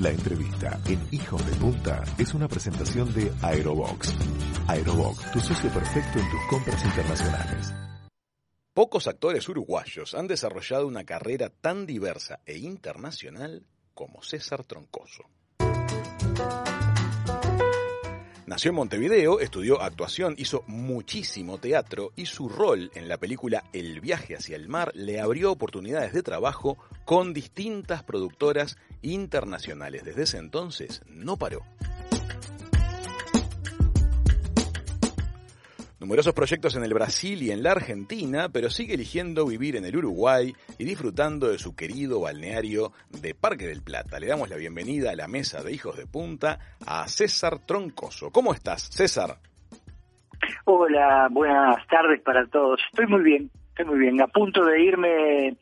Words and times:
La 0.00 0.08
entrevista 0.08 0.80
en 0.86 0.98
Hijos 1.10 1.44
de 1.44 1.52
Punta 1.56 2.02
es 2.16 2.32
una 2.32 2.48
presentación 2.48 3.12
de 3.12 3.30
Aerobox. 3.42 4.14
Aerobox, 4.66 5.30
tu 5.30 5.40
socio 5.40 5.68
perfecto 5.68 6.18
en 6.18 6.30
tus 6.30 6.40
compras 6.48 6.82
internacionales. 6.86 7.74
Pocos 8.72 9.06
actores 9.08 9.46
uruguayos 9.50 10.14
han 10.14 10.26
desarrollado 10.26 10.86
una 10.86 11.04
carrera 11.04 11.50
tan 11.50 11.84
diversa 11.84 12.40
e 12.46 12.56
internacional 12.56 13.66
como 13.92 14.22
César 14.22 14.64
Troncoso. 14.64 15.24
Nació 18.46 18.70
en 18.70 18.76
Montevideo, 18.76 19.38
estudió 19.38 19.82
actuación, 19.82 20.34
hizo 20.38 20.64
muchísimo 20.66 21.58
teatro 21.58 22.10
y 22.16 22.24
su 22.24 22.48
rol 22.48 22.90
en 22.94 23.06
la 23.06 23.18
película 23.18 23.64
El 23.74 24.00
viaje 24.00 24.34
hacia 24.34 24.56
el 24.56 24.66
mar 24.66 24.92
le 24.94 25.20
abrió 25.20 25.52
oportunidades 25.52 26.14
de 26.14 26.22
trabajo 26.22 26.78
con 27.04 27.34
distintas 27.34 28.02
productoras 28.02 28.78
internacionales. 29.02 30.04
Desde 30.04 30.22
ese 30.22 30.38
entonces 30.38 31.02
no 31.06 31.36
paró. 31.36 31.60
Numerosos 36.00 36.32
proyectos 36.32 36.76
en 36.76 36.82
el 36.82 36.94
Brasil 36.94 37.42
y 37.42 37.50
en 37.50 37.62
la 37.62 37.72
Argentina, 37.72 38.48
pero 38.48 38.70
sigue 38.70 38.94
eligiendo 38.94 39.46
vivir 39.46 39.76
en 39.76 39.84
el 39.84 39.98
Uruguay 39.98 40.54
y 40.78 40.84
disfrutando 40.84 41.48
de 41.48 41.58
su 41.58 41.76
querido 41.76 42.22
balneario 42.22 42.92
de 43.10 43.34
Parque 43.34 43.66
del 43.66 43.82
Plata. 43.82 44.18
Le 44.18 44.26
damos 44.26 44.48
la 44.48 44.56
bienvenida 44.56 45.10
a 45.10 45.14
la 45.14 45.28
mesa 45.28 45.62
de 45.62 45.74
Hijos 45.74 45.98
de 45.98 46.06
Punta 46.06 46.58
a 46.86 47.06
César 47.06 47.58
Troncoso. 47.66 48.30
¿Cómo 48.30 48.54
estás, 48.54 48.88
César? 48.88 49.36
Hola, 50.64 51.28
buenas 51.30 51.86
tardes 51.86 52.22
para 52.22 52.46
todos. 52.46 52.80
Estoy 52.90 53.06
muy 53.06 53.22
bien, 53.22 53.50
estoy 53.68 53.84
muy 53.84 53.98
bien. 53.98 54.22
A 54.22 54.26
punto 54.26 54.64
de 54.64 54.82
irme, 54.82 55.54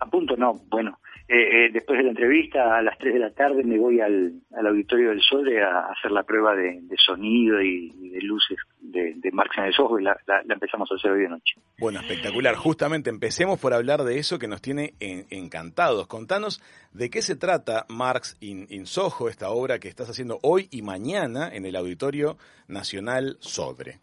a 0.00 0.06
punto 0.06 0.36
no, 0.36 0.54
bueno, 0.70 0.98
eh, 1.26 1.66
eh, 1.66 1.70
después 1.72 1.96
de 1.98 2.04
la 2.04 2.10
entrevista, 2.10 2.76
a 2.76 2.82
las 2.82 2.98
3 2.98 3.14
de 3.14 3.20
la 3.20 3.30
tarde, 3.30 3.64
me 3.64 3.78
voy 3.78 3.98
al, 4.00 4.42
Auditorio 4.54 5.08
del 5.08 5.22
Sol 5.22 5.48
a, 5.56 5.86
hacer 5.90 6.10
la 6.10 6.22
prueba 6.22 6.54
de, 6.54 6.82
sonido 6.98 7.62
y, 7.62 8.10
de 8.10 8.20
luces 8.20 8.58
de, 8.80 9.14
de 9.16 9.32
Marx 9.32 9.56
en 9.56 9.64
el 9.64 9.72
Soho 9.72 9.98
y 9.98 10.02
la, 10.02 10.16
empezamos 10.48 10.90
a 10.92 10.96
hacer 10.96 11.12
hoy 11.12 11.22
de 11.22 11.30
noche. 11.30 11.54
Bueno, 11.78 12.00
espectacular. 12.00 12.54
Justamente 12.56 13.08
empecemos 13.08 13.58
por 13.58 13.72
hablar 13.72 14.02
de 14.02 14.18
eso 14.18 14.38
que 14.38 14.48
nos 14.48 14.60
tiene 14.60 14.94
encantados. 15.00 16.06
Contanos 16.08 16.62
de 16.92 17.08
qué 17.08 17.22
se 17.22 17.36
trata 17.36 17.86
Marx 17.88 18.36
in, 18.42 18.86
Soho, 18.86 19.30
esta 19.30 19.48
obra 19.48 19.78
que 19.78 19.88
estás 19.88 20.10
haciendo 20.10 20.38
hoy 20.42 20.68
y 20.70 20.82
mañana 20.82 21.48
en 21.50 21.64
el 21.64 21.76
Auditorio 21.76 22.36
Nacional 22.68 23.36
Sodre. 23.40 23.98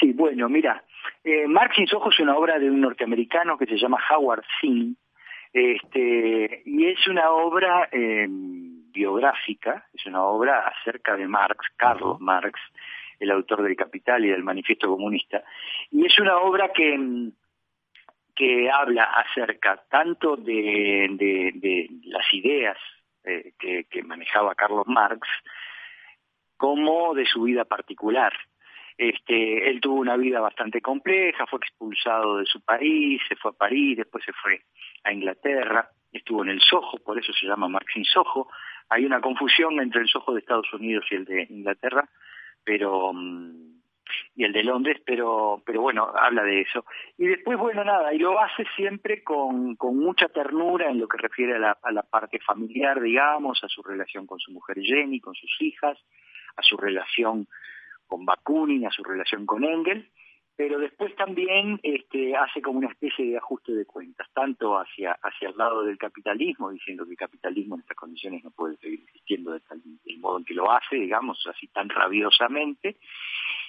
Sí, 0.00 0.12
bueno, 0.12 0.48
mira, 0.48 0.82
eh, 1.22 1.46
Marx 1.46 1.78
in 1.78 1.86
Soho 1.86 2.10
es 2.10 2.18
una 2.18 2.36
obra 2.36 2.58
de 2.58 2.68
un 2.68 2.80
norteamericano 2.80 3.56
que 3.56 3.66
se 3.66 3.76
llama 3.76 3.98
Howard 4.10 4.42
Zinn, 4.60 4.96
este, 5.52 6.62
y 6.64 6.86
es 6.86 7.06
una 7.06 7.30
obra 7.30 7.88
eh, 7.92 8.26
biográfica, 8.28 9.86
es 9.92 10.06
una 10.06 10.22
obra 10.24 10.66
acerca 10.68 11.16
de 11.16 11.26
Marx, 11.26 11.66
Carlos 11.76 12.20
Marx, 12.20 12.58
el 13.20 13.30
autor 13.30 13.62
del 13.62 13.76
Capital 13.76 14.24
y 14.24 14.30
del 14.30 14.42
Manifiesto 14.42 14.88
Comunista, 14.88 15.42
y 15.90 16.06
es 16.06 16.18
una 16.18 16.38
obra 16.38 16.72
que, 16.72 17.30
que 18.34 18.70
habla 18.70 19.04
acerca 19.04 19.82
tanto 19.88 20.36
de, 20.36 21.08
de, 21.18 21.88
las 22.04 22.32
ideas 22.32 22.78
eh, 23.24 23.52
que, 23.58 23.84
que 23.84 24.02
manejaba 24.02 24.54
Carlos 24.54 24.86
Marx, 24.86 25.28
como 26.56 27.14
de 27.14 27.26
su 27.26 27.42
vida 27.42 27.64
particular. 27.64 28.32
Este, 29.02 29.68
él 29.68 29.80
tuvo 29.80 29.96
una 29.96 30.16
vida 30.16 30.38
bastante 30.38 30.80
compleja, 30.80 31.44
fue 31.46 31.58
expulsado 31.58 32.38
de 32.38 32.46
su 32.46 32.60
país, 32.60 33.20
se 33.28 33.34
fue 33.34 33.50
a 33.50 33.54
París, 33.54 33.96
después 33.96 34.24
se 34.24 34.32
fue 34.32 34.62
a 35.02 35.12
Inglaterra, 35.12 35.90
estuvo 36.12 36.44
en 36.44 36.50
el 36.50 36.60
Soho, 36.60 36.98
por 37.04 37.18
eso 37.18 37.32
se 37.32 37.48
llama 37.48 37.66
Maxine 37.66 38.04
Soho. 38.04 38.48
Hay 38.88 39.04
una 39.04 39.20
confusión 39.20 39.80
entre 39.80 40.02
el 40.02 40.08
Soho 40.08 40.34
de 40.34 40.38
Estados 40.38 40.72
Unidos 40.72 41.04
y 41.10 41.16
el 41.16 41.24
de 41.24 41.48
Inglaterra, 41.50 42.08
pero 42.62 43.12
mm, 43.12 43.80
y 44.36 44.44
el 44.44 44.52
de 44.52 44.62
Londres, 44.62 45.02
pero 45.04 45.60
pero 45.66 45.80
bueno, 45.80 46.12
habla 46.16 46.44
de 46.44 46.60
eso. 46.60 46.84
Y 47.18 47.26
después, 47.26 47.58
bueno, 47.58 47.82
nada, 47.82 48.14
y 48.14 48.18
lo 48.18 48.40
hace 48.40 48.64
siempre 48.76 49.24
con, 49.24 49.76
mucha 49.80 50.28
ternura 50.28 50.88
en 50.88 51.00
lo 51.00 51.08
que 51.08 51.18
refiere 51.18 51.56
a 51.56 51.90
la 51.90 52.02
parte 52.04 52.38
familiar, 52.38 53.00
digamos, 53.00 53.64
a 53.64 53.68
su 53.68 53.82
relación 53.82 54.28
con 54.28 54.38
su 54.38 54.52
mujer 54.52 54.76
Jenny, 54.80 55.18
con 55.18 55.34
sus 55.34 55.60
hijas, 55.60 55.98
a 56.54 56.62
su 56.62 56.76
relación 56.76 57.48
con 58.12 58.26
Bakunin, 58.26 58.86
a 58.86 58.90
su 58.90 59.02
relación 59.02 59.46
con 59.46 59.64
Engel, 59.64 60.06
pero 60.54 60.78
después 60.78 61.16
también 61.16 61.80
este, 61.82 62.36
hace 62.36 62.60
como 62.60 62.78
una 62.78 62.90
especie 62.90 63.24
de 63.24 63.38
ajuste 63.38 63.72
de 63.72 63.86
cuentas, 63.86 64.28
tanto 64.34 64.76
hacia, 64.78 65.12
hacia 65.22 65.48
el 65.48 65.56
lado 65.56 65.82
del 65.82 65.96
capitalismo, 65.96 66.70
diciendo 66.70 67.06
que 67.06 67.12
el 67.12 67.16
capitalismo 67.16 67.76
en 67.76 67.80
estas 67.80 67.96
condiciones 67.96 68.44
no 68.44 68.50
puede 68.50 68.76
seguir 68.76 69.00
existiendo 69.00 69.52
de 69.52 69.60
tal, 69.60 69.80
del 69.82 70.18
modo 70.18 70.36
en 70.36 70.44
que 70.44 70.52
lo 70.52 70.70
hace, 70.70 70.96
digamos, 70.96 71.42
así 71.46 71.68
tan 71.68 71.88
rabiosamente, 71.88 72.98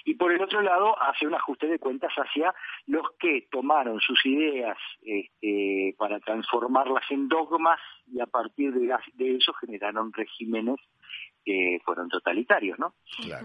y 0.04 0.14
por 0.16 0.30
el 0.30 0.42
otro 0.42 0.60
lado 0.60 0.94
hace 1.02 1.26
un 1.26 1.34
ajuste 1.34 1.68
de 1.68 1.78
cuentas 1.78 2.12
hacia 2.12 2.54
los 2.86 3.06
que 3.18 3.48
tomaron 3.50 3.98
sus 4.00 4.26
ideas 4.26 4.76
este, 5.00 5.94
para 5.96 6.20
transformarlas 6.20 7.10
en 7.10 7.28
dogmas 7.28 7.80
y 8.12 8.20
a 8.20 8.26
partir 8.26 8.74
de, 8.74 8.94
de 9.14 9.36
eso 9.36 9.54
generaron 9.54 10.12
regímenes 10.12 10.76
que 11.44 11.78
fueron 11.84 12.08
totalitarios, 12.08 12.78
¿no? 12.78 12.94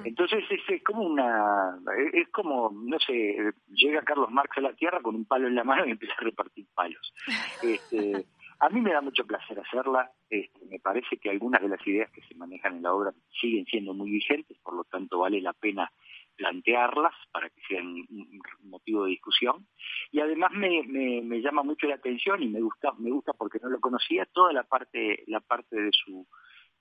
Entonces 0.04 0.44
es, 0.50 0.84
como 0.84 1.04
una, 1.04 1.78
es 2.14 2.30
como, 2.30 2.72
no 2.72 3.00
sé, 3.00 3.54
llega 3.68 4.02
Carlos 4.04 4.32
Marx 4.32 4.58
a 4.58 4.62
la 4.62 4.74
Tierra 4.74 5.02
con 5.02 5.16
un 5.16 5.26
palo 5.26 5.48
en 5.48 5.56
la 5.56 5.64
mano 5.64 5.86
y 5.86 5.92
empieza 5.92 6.16
a 6.18 6.24
repartir 6.24 6.66
palos. 6.74 7.14
Este, 7.62 8.26
a 8.60 8.70
mí 8.70 8.82
me 8.82 8.94
da 8.94 9.02
mucho 9.02 9.26
placer 9.26 9.60
hacerla, 9.60 10.12
este, 10.30 10.66
me 10.66 10.80
parece 10.80 11.18
que 11.18 11.30
algunas 11.30 11.62
de 11.62 11.70
las 11.70 11.86
ideas 11.86 12.10
que 12.12 12.22
se 12.22 12.36
manejan 12.36 12.78
en 12.78 12.84
la 12.84 12.94
obra 12.94 13.14
siguen 13.40 13.66
siendo 13.66 13.94
muy 13.94 14.10
vigentes, 14.12 14.58
por 14.60 14.76
lo 14.76 14.84
tanto 14.86 15.20
vale 15.20 15.42
la 15.42 15.54
pena 15.54 15.92
plantearlas 16.40 17.14
para 17.34 17.50
que 17.50 17.62
sean 17.68 17.86
un 17.86 18.42
motivo 18.64 19.04
de 19.04 19.12
discusión 19.12 19.68
y 20.10 20.22
además 20.22 20.52
me, 20.54 20.84
me, 20.84 21.22
me 21.22 21.42
llama 21.42 21.64
mucho 21.64 21.86
la 21.86 21.96
atención 21.96 22.42
y 22.42 22.48
me 22.48 22.62
gusta 22.62 22.94
me 22.98 23.12
gusta 23.12 23.34
porque 23.34 23.60
no 23.62 23.70
lo 23.70 23.82
conocía 23.82 24.26
toda 24.26 24.54
la 24.54 24.64
parte 24.64 25.24
la 25.28 25.42
parte 25.42 25.76
de 25.76 25.90
su 25.92 26.26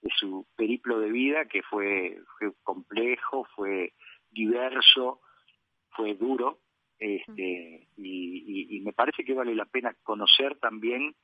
de 0.03 0.11
su 0.17 0.47
periplo 0.57 1.01
de 1.01 1.11
vida 1.11 1.47
que 1.47 1.63
fue, 1.63 2.19
fue 2.39 2.53
complejo, 2.63 3.47
fue 3.57 3.93
diverso, 4.31 5.21
fue 5.91 6.15
duro, 6.15 6.61
este, 6.99 7.89
y, 7.97 8.77
y, 8.77 8.81
me 8.81 8.93
parece 8.93 9.25
que 9.25 9.35
vale 9.35 9.55
la 9.55 9.67
pena 9.67 9.95
conocer 10.03 10.59
también 10.59 11.15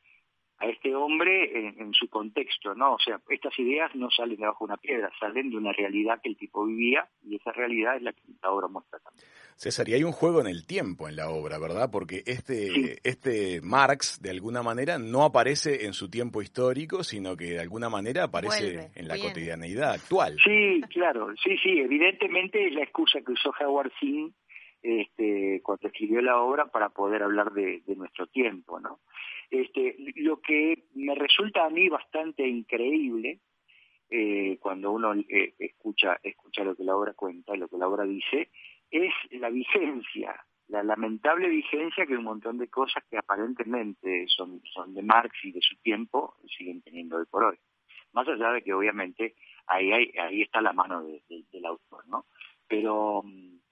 a 0.64 0.70
este 0.70 0.94
hombre 0.94 1.68
en, 1.78 1.92
su 1.92 2.08
contexto, 2.08 2.74
¿no? 2.74 2.94
O 2.94 2.98
sea, 2.98 3.20
estas 3.28 3.56
ideas 3.58 3.94
no 3.94 4.10
salen 4.10 4.36
de 4.36 4.46
bajo 4.46 4.64
una 4.64 4.76
piedra, 4.76 5.10
salen 5.20 5.50
de 5.50 5.56
una 5.56 5.72
realidad 5.72 6.20
que 6.22 6.30
el 6.30 6.36
tipo 6.36 6.64
vivía 6.64 7.06
y 7.22 7.36
esa 7.36 7.52
realidad 7.52 7.96
es 7.96 8.02
la 8.02 8.12
que 8.12 8.22
la 8.42 8.50
obra 8.50 8.68
muestra 8.68 8.98
también. 8.98 9.26
César, 9.56 9.88
y 9.88 9.94
hay 9.94 10.02
un 10.02 10.12
juego 10.12 10.40
en 10.40 10.48
el 10.48 10.66
tiempo 10.66 11.08
en 11.08 11.16
la 11.16 11.28
obra, 11.28 11.58
¿verdad? 11.58 11.90
Porque 11.92 12.22
este, 12.26 12.98
este 13.08 13.60
Marx, 13.62 14.20
de 14.20 14.30
alguna 14.30 14.62
manera, 14.62 14.98
no 14.98 15.22
aparece 15.22 15.86
en 15.86 15.92
su 15.92 16.10
tiempo 16.10 16.42
histórico, 16.42 17.04
sino 17.04 17.36
que 17.36 17.50
de 17.50 17.60
alguna 17.60 17.88
manera 17.88 18.24
aparece 18.24 18.90
en 18.94 19.06
la 19.06 19.16
cotidianeidad 19.16 19.92
actual. 19.92 20.36
Sí, 20.42 20.80
claro, 20.90 21.28
sí, 21.42 21.56
sí, 21.62 21.78
evidentemente 21.78 22.66
es 22.66 22.74
la 22.74 22.82
excusa 22.82 23.20
que 23.20 23.32
usó 23.32 23.52
Howard 23.60 23.92
Zinn 24.00 24.34
este, 24.82 25.60
cuando 25.62 25.88
escribió 25.88 26.20
la 26.20 26.40
obra 26.40 26.66
para 26.66 26.88
poder 26.88 27.22
hablar 27.22 27.52
de, 27.52 27.82
de 27.86 27.96
nuestro 27.96 28.26
tiempo, 28.26 28.80
¿no? 28.80 29.00
Este, 29.54 29.94
lo 30.16 30.40
que 30.40 30.86
me 30.94 31.14
resulta 31.14 31.64
a 31.64 31.70
mí 31.70 31.88
bastante 31.88 32.44
increíble 32.44 33.38
eh, 34.10 34.58
cuando 34.60 34.90
uno 34.90 35.14
eh, 35.14 35.54
escucha, 35.60 36.18
escucha 36.24 36.64
lo 36.64 36.74
que 36.74 36.82
la 36.82 36.96
obra 36.96 37.14
cuenta, 37.14 37.54
lo 37.54 37.68
que 37.68 37.78
la 37.78 37.86
obra 37.86 38.02
dice, 38.02 38.50
es 38.90 39.12
la 39.30 39.50
vigencia, 39.50 40.44
la 40.66 40.82
lamentable 40.82 41.48
vigencia 41.48 42.04
que 42.04 42.16
un 42.16 42.24
montón 42.24 42.58
de 42.58 42.66
cosas 42.66 43.04
que 43.08 43.16
aparentemente 43.16 44.24
son, 44.26 44.60
son 44.72 44.92
de 44.92 45.02
Marx 45.02 45.32
y 45.44 45.52
de 45.52 45.60
su 45.60 45.76
tiempo 45.76 46.34
siguen 46.58 46.82
teniendo 46.82 47.18
hoy 47.18 47.26
por 47.30 47.44
hoy. 47.44 47.56
Más 48.12 48.26
allá 48.26 48.50
de 48.50 48.62
que 48.62 48.74
obviamente 48.74 49.36
ahí, 49.68 49.92
ahí 49.92 50.42
está 50.42 50.60
la 50.62 50.72
mano 50.72 51.04
del 51.04 51.66
autor, 51.66 52.08
¿no? 52.08 52.26
Pero 52.66 53.22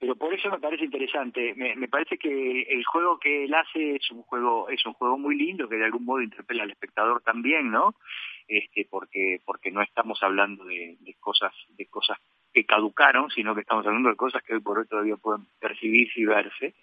pero 0.03 0.17
por 0.17 0.33
eso 0.33 0.49
me 0.49 0.59
parece 0.59 0.83
interesante. 0.83 1.55
Me, 1.55 1.87
parece 1.87 2.17
que 2.17 2.63
el 2.63 2.83
juego 2.83 3.17
que 3.19 3.45
él 3.45 3.53
hace 3.53 3.95
es 3.95 4.11
un 4.11 4.21
juego 4.23 4.67
es 4.67 4.85
un 4.85 4.91
juego 4.91 5.17
muy 5.17 5.37
lindo 5.37 5.69
que 5.69 5.77
de 5.77 5.85
algún 5.85 6.03
modo 6.03 6.21
interpela 6.21 6.63
al 6.63 6.71
espectador 6.71 7.21
también, 7.21 7.71
¿no? 7.71 7.95
Este, 8.45 8.85
porque 8.91 9.39
porque 9.45 9.71
no 9.71 9.81
estamos 9.81 10.21
hablando 10.21 10.65
de, 10.65 10.97
cosas 11.21 11.53
de 11.77 11.85
cosas 11.85 12.17
que 12.53 12.65
caducaron, 12.65 13.29
sino 13.29 13.55
que 13.55 13.61
estamos 13.61 13.87
hablando 13.87 14.09
de 14.09 14.17
cosas 14.17 14.43
que 14.43 14.55
hoy 14.55 14.59
por 14.59 14.77
hoy 14.77 14.87
todavía 14.87 15.15
pueden 15.15 15.45
percibirse 15.61 16.19
y 16.19 16.25
verse. 16.25 16.73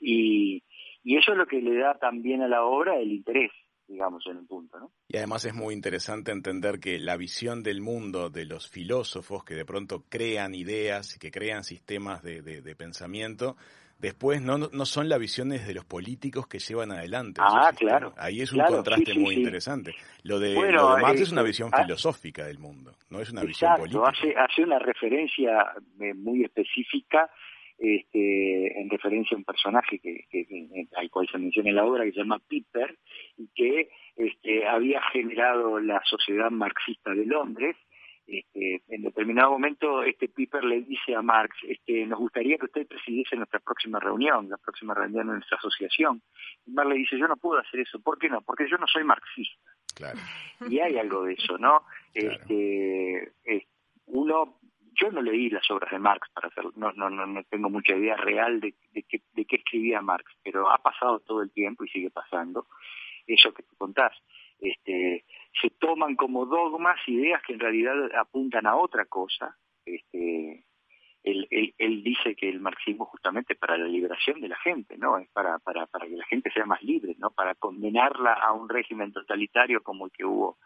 Y 0.00 0.62
eso 1.04 1.32
es 1.32 1.36
lo 1.36 1.46
que 1.46 1.60
le 1.60 1.76
da 1.76 1.98
también 1.98 2.40
a 2.40 2.48
la 2.48 2.62
obra 2.62 2.96
el 2.96 3.12
interés 3.12 3.52
digamos, 3.92 4.26
en 4.26 4.38
un 4.38 4.46
punto. 4.46 4.78
¿no? 4.78 4.90
Y 5.06 5.18
además 5.18 5.44
es 5.44 5.54
muy 5.54 5.74
interesante 5.74 6.32
entender 6.32 6.80
que 6.80 6.98
la 6.98 7.16
visión 7.16 7.62
del 7.62 7.80
mundo 7.80 8.30
de 8.30 8.46
los 8.46 8.68
filósofos 8.68 9.44
que 9.44 9.54
de 9.54 9.64
pronto 9.64 10.04
crean 10.08 10.54
ideas 10.54 11.16
y 11.16 11.18
que 11.18 11.30
crean 11.30 11.62
sistemas 11.62 12.22
de, 12.22 12.40
de, 12.42 12.74
pensamiento 12.74 13.56
después 13.98 14.40
no, 14.42 14.58
no 14.58 14.86
son 14.86 15.08
las 15.08 15.20
visiones 15.20 15.66
de 15.66 15.74
los 15.74 15.84
políticos 15.84 16.48
que 16.48 16.58
llevan 16.58 16.90
adelante. 16.90 17.40
Ah, 17.44 17.70
claro. 17.76 18.14
Ahí 18.16 18.40
es 18.40 18.52
un 18.52 18.64
contraste 18.64 19.14
muy 19.14 19.34
interesante. 19.34 19.94
Lo 20.24 20.40
de, 20.40 20.56
Marx 21.00 21.20
es 21.20 21.30
una 21.30 21.42
visión 21.42 21.70
ah, 21.72 21.82
filosófica 21.82 22.44
del 22.46 22.58
mundo, 22.58 22.96
no 23.10 23.20
es 23.20 23.30
una 23.30 23.42
visión 23.42 23.76
política. 23.76 24.08
Hace, 24.08 24.34
hace 24.36 24.62
una 24.62 24.78
referencia 24.78 25.74
eh, 26.00 26.14
muy 26.14 26.42
específica 26.42 27.30
este, 27.82 28.80
en 28.80 28.88
referencia 28.88 29.34
a 29.34 29.38
un 29.38 29.44
personaje 29.44 29.98
que, 29.98 30.24
que, 30.30 30.46
al 30.96 31.10
cual 31.10 31.28
se 31.30 31.38
menciona 31.38 31.70
en 31.70 31.76
la 31.76 31.84
obra 31.84 32.04
que 32.04 32.12
se 32.12 32.18
llama 32.18 32.40
Piper 32.46 32.96
y 33.36 33.48
que 33.54 33.88
este, 34.16 34.66
había 34.66 35.02
generado 35.12 35.80
la 35.80 36.00
sociedad 36.04 36.50
marxista 36.50 37.12
de 37.12 37.26
Londres 37.26 37.76
este, 38.26 38.82
en 38.88 39.02
determinado 39.02 39.50
momento 39.50 40.04
este 40.04 40.28
Piper 40.28 40.62
le 40.64 40.82
dice 40.82 41.14
a 41.14 41.22
Marx, 41.22 41.56
este, 41.68 42.06
nos 42.06 42.20
gustaría 42.20 42.56
que 42.56 42.66
usted 42.66 42.86
presidiese 42.86 43.36
nuestra 43.36 43.58
próxima 43.58 43.98
reunión, 43.98 44.48
la 44.48 44.58
próxima 44.58 44.94
reunión 44.94 45.26
de 45.26 45.34
nuestra 45.34 45.58
asociación. 45.58 46.22
Y 46.64 46.70
Marx 46.70 46.90
le 46.90 46.98
dice, 46.98 47.18
yo 47.18 47.26
no 47.26 47.36
puedo 47.36 47.60
hacer 47.60 47.80
eso. 47.80 48.00
¿Por 48.00 48.18
qué 48.18 48.28
no? 48.28 48.40
Porque 48.42 48.68
yo 48.70 48.78
no 48.78 48.86
soy 48.86 49.04
marxista. 49.04 49.70
Claro. 49.94 50.18
Y 50.68 50.78
hay 50.78 50.98
algo 50.98 51.24
de 51.24 51.34
eso, 51.34 51.58
¿no? 51.58 51.82
Este, 52.14 53.32
uno, 54.06 54.60
yo 55.02 55.10
no 55.10 55.20
leí 55.20 55.50
las 55.50 55.68
obras 55.70 55.90
de 55.90 55.98
Marx 55.98 56.28
para 56.32 56.48
hacer, 56.48 56.64
no, 56.76 56.92
no, 56.92 57.10
no, 57.10 57.44
tengo 57.44 57.68
mucha 57.68 57.96
idea 57.96 58.16
real 58.16 58.60
de, 58.60 58.74
de, 58.92 59.02
qué, 59.02 59.20
de 59.32 59.44
qué 59.44 59.56
escribía 59.56 60.00
Marx, 60.00 60.32
pero 60.44 60.70
ha 60.70 60.78
pasado 60.78 61.18
todo 61.20 61.42
el 61.42 61.50
tiempo 61.50 61.84
y 61.84 61.88
sigue 61.88 62.10
pasando 62.10 62.66
eso 63.26 63.52
que 63.52 63.64
tú 63.64 63.74
contás. 63.76 64.12
Este, 64.60 65.24
se 65.60 65.70
toman 65.70 66.14
como 66.14 66.46
dogmas 66.46 66.96
ideas 67.08 67.42
que 67.42 67.54
en 67.54 67.60
realidad 67.60 67.94
apuntan 68.14 68.66
a 68.66 68.76
otra 68.76 69.06
cosa. 69.06 69.56
Este, 69.84 70.64
él, 71.24 71.48
él, 71.78 72.02
dice 72.04 72.36
que 72.36 72.48
el 72.48 72.60
marxismo 72.60 73.04
justamente 73.06 73.56
para 73.56 73.76
la 73.76 73.86
liberación 73.86 74.40
de 74.40 74.48
la 74.48 74.56
gente, 74.56 74.96
¿no? 74.98 75.18
Es 75.18 75.28
para, 75.30 75.58
para, 75.58 75.86
para 75.86 76.06
que 76.06 76.16
la 76.16 76.24
gente 76.26 76.50
sea 76.52 76.64
más 76.64 76.82
libre, 76.82 77.16
¿no? 77.18 77.30
Para 77.30 77.56
condenarla 77.56 78.34
a 78.34 78.52
un 78.52 78.68
régimen 78.68 79.12
totalitario 79.12 79.82
como 79.82 80.06
el 80.06 80.12
que 80.12 80.24
hubo 80.24 80.58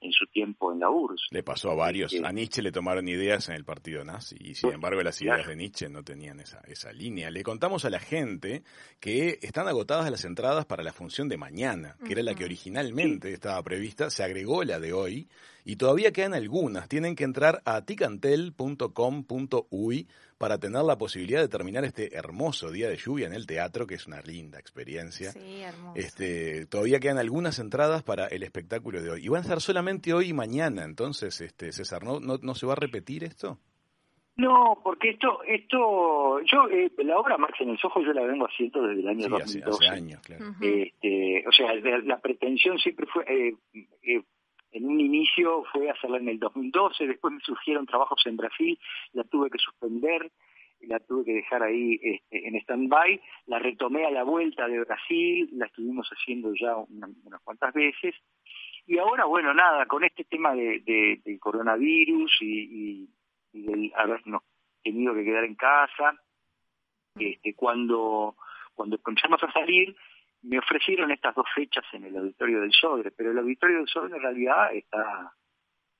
en 0.00 0.12
su 0.12 0.26
tiempo 0.26 0.72
en 0.72 0.72
la 0.84 0.90
URSS. 0.90 1.28
Le 1.30 1.42
pasó 1.42 1.70
a 1.70 1.74
varios. 1.74 2.14
a 2.22 2.32
Nietzsche 2.32 2.62
le 2.62 2.72
tomaron 2.72 3.08
ideas 3.08 3.48
en 3.48 3.54
el 3.54 3.64
partido 3.64 4.04
nazi 4.04 4.36
y 4.38 4.54
sin 4.54 4.72
embargo 4.72 5.02
las 5.02 5.20
ideas 5.20 5.46
de 5.46 5.56
Nietzsche 5.56 5.88
no 5.88 6.02
tenían 6.02 6.40
esa, 6.40 6.60
esa 6.66 6.92
línea. 6.92 7.30
Le 7.30 7.42
contamos 7.42 7.84
a 7.84 7.90
la 7.90 8.00
gente 8.00 8.62
que 9.00 9.38
están 9.42 9.68
agotadas 9.68 10.10
las 10.10 10.24
entradas 10.24 10.66
para 10.66 10.82
la 10.82 10.92
función 10.92 11.28
de 11.28 11.36
mañana, 11.36 11.96
que 12.04 12.12
era 12.12 12.22
la 12.22 12.34
que 12.34 12.44
originalmente 12.44 13.32
estaba 13.32 13.62
prevista, 13.62 14.10
se 14.10 14.22
agregó 14.22 14.64
la 14.64 14.80
de 14.80 14.92
hoy 14.92 15.28
y 15.64 15.76
todavía 15.76 16.12
quedan 16.12 16.34
algunas. 16.34 16.88
Tienen 16.88 17.16
que 17.16 17.24
entrar 17.24 17.62
a 17.64 17.84
ticantel.com.uy 17.84 20.08
para 20.44 20.58
tener 20.58 20.82
la 20.82 20.98
posibilidad 20.98 21.40
de 21.40 21.48
terminar 21.48 21.86
este 21.86 22.14
hermoso 22.14 22.70
día 22.70 22.90
de 22.90 22.98
lluvia 22.98 23.26
en 23.26 23.32
el 23.32 23.46
teatro, 23.46 23.86
que 23.86 23.94
es 23.94 24.06
una 24.06 24.20
linda 24.20 24.58
experiencia. 24.58 25.32
Sí, 25.32 25.62
hermoso. 25.62 25.98
Este, 25.98 26.66
todavía 26.66 27.00
quedan 27.00 27.16
algunas 27.16 27.58
entradas 27.58 28.02
para 28.02 28.26
el 28.26 28.42
espectáculo 28.42 29.00
de 29.00 29.10
hoy. 29.10 29.24
Y 29.24 29.28
van 29.28 29.38
a 29.38 29.40
estar 29.40 29.62
solamente 29.62 30.12
hoy 30.12 30.28
y 30.28 30.32
mañana, 30.34 30.84
entonces, 30.84 31.40
este, 31.40 31.72
César, 31.72 32.04
¿no, 32.04 32.20
no, 32.20 32.54
se 32.54 32.66
va 32.66 32.74
a 32.74 32.76
repetir 32.76 33.24
esto? 33.24 33.58
No, 34.36 34.78
porque 34.84 35.12
esto, 35.12 35.42
esto, 35.44 36.42
yo, 36.42 36.68
eh, 36.70 36.92
la 36.98 37.16
obra 37.16 37.38
Marx 37.38 37.58
en 37.62 37.70
el 37.70 37.78
Ojos 37.82 38.04
yo 38.04 38.12
la 38.12 38.26
vengo 38.26 38.44
haciendo 38.44 38.82
desde 38.82 39.00
el 39.00 39.08
año 39.08 39.38
sí, 39.46 39.62
Hace, 39.64 39.88
años, 39.88 40.20
claro. 40.20 40.44
este, 40.60 41.42
o 41.48 41.52
sea, 41.52 41.74
la, 42.04 42.20
pretensión 42.20 42.76
siempre 42.76 43.06
fue, 43.06 43.24
eh, 43.32 43.56
eh, 44.02 44.22
en 44.74 44.86
un 44.86 45.00
inicio 45.00 45.64
fue 45.72 45.88
hacerla 45.88 46.18
en 46.18 46.28
el 46.28 46.38
2012, 46.38 47.06
después 47.06 47.32
me 47.32 47.40
surgieron 47.40 47.86
trabajos 47.86 48.20
en 48.26 48.36
Brasil, 48.36 48.78
la 49.12 49.22
tuve 49.24 49.48
que 49.48 49.58
suspender, 49.58 50.30
la 50.80 50.98
tuve 51.00 51.24
que 51.24 51.32
dejar 51.32 51.62
ahí 51.62 51.98
este, 52.02 52.46
en 52.46 52.56
stand-by, 52.56 53.20
la 53.46 53.60
retomé 53.60 54.04
a 54.04 54.10
la 54.10 54.24
vuelta 54.24 54.66
de 54.66 54.80
Brasil, 54.80 55.48
la 55.52 55.66
estuvimos 55.66 56.08
haciendo 56.10 56.52
ya 56.54 56.76
unas 56.76 57.40
cuantas 57.44 57.72
veces, 57.72 58.14
y 58.86 58.98
ahora, 58.98 59.24
bueno, 59.24 59.54
nada, 59.54 59.86
con 59.86 60.04
este 60.04 60.24
tema 60.24 60.54
de, 60.54 61.20
del 61.24 61.40
coronavirus 61.40 62.36
y, 62.42 63.08
y, 63.52 63.62
del 63.62 63.92
habernos 63.96 64.42
tenido 64.82 65.14
que 65.14 65.24
quedar 65.24 65.44
en 65.44 65.54
casa, 65.54 66.20
este, 67.16 67.54
cuando, 67.54 68.36
cuando 68.74 68.98
comenzamos 68.98 69.42
a 69.42 69.52
salir, 69.52 69.96
me 70.44 70.58
ofrecieron 70.58 71.10
estas 71.10 71.34
dos 71.34 71.46
fechas 71.54 71.84
en 71.92 72.04
el 72.04 72.16
auditorio 72.16 72.60
del 72.60 72.72
Sodre, 72.72 73.10
pero 73.10 73.30
el 73.30 73.38
auditorio 73.38 73.78
del 73.78 73.88
Sodre 73.88 74.16
en 74.16 74.22
realidad 74.22 74.74
está 74.74 75.32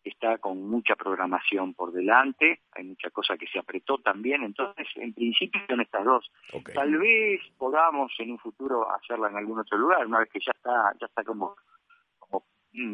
está 0.05 0.37
con 0.37 0.69
mucha 0.69 0.97
programación 0.97 1.73
por 1.73 1.91
delante, 1.91 2.61
hay 2.73 2.85
mucha 2.85 3.09
cosa 3.09 3.39
que 3.39 3.47
se 3.47 3.59
apretó 3.59 3.97
también, 3.99 4.43
entonces 4.43 4.87
en 4.97 5.15
principio 5.15 5.63
son 5.67 5.81
estas 5.81 6.05
dos. 6.05 6.31
Tal 6.75 6.99
vez 6.99 7.41
podamos 7.57 8.13
en 8.19 8.33
un 8.33 8.39
futuro 8.39 8.87
hacerla 8.95 9.31
en 9.31 9.37
algún 9.37 9.61
otro 9.61 9.79
lugar, 9.79 10.07
una 10.07 10.19
vez 10.19 10.29
que 10.31 10.41
ya 10.41 10.53
está 10.55 10.93
ya 11.01 11.07
está 11.07 11.25
como, 11.25 11.57
como 12.19 12.45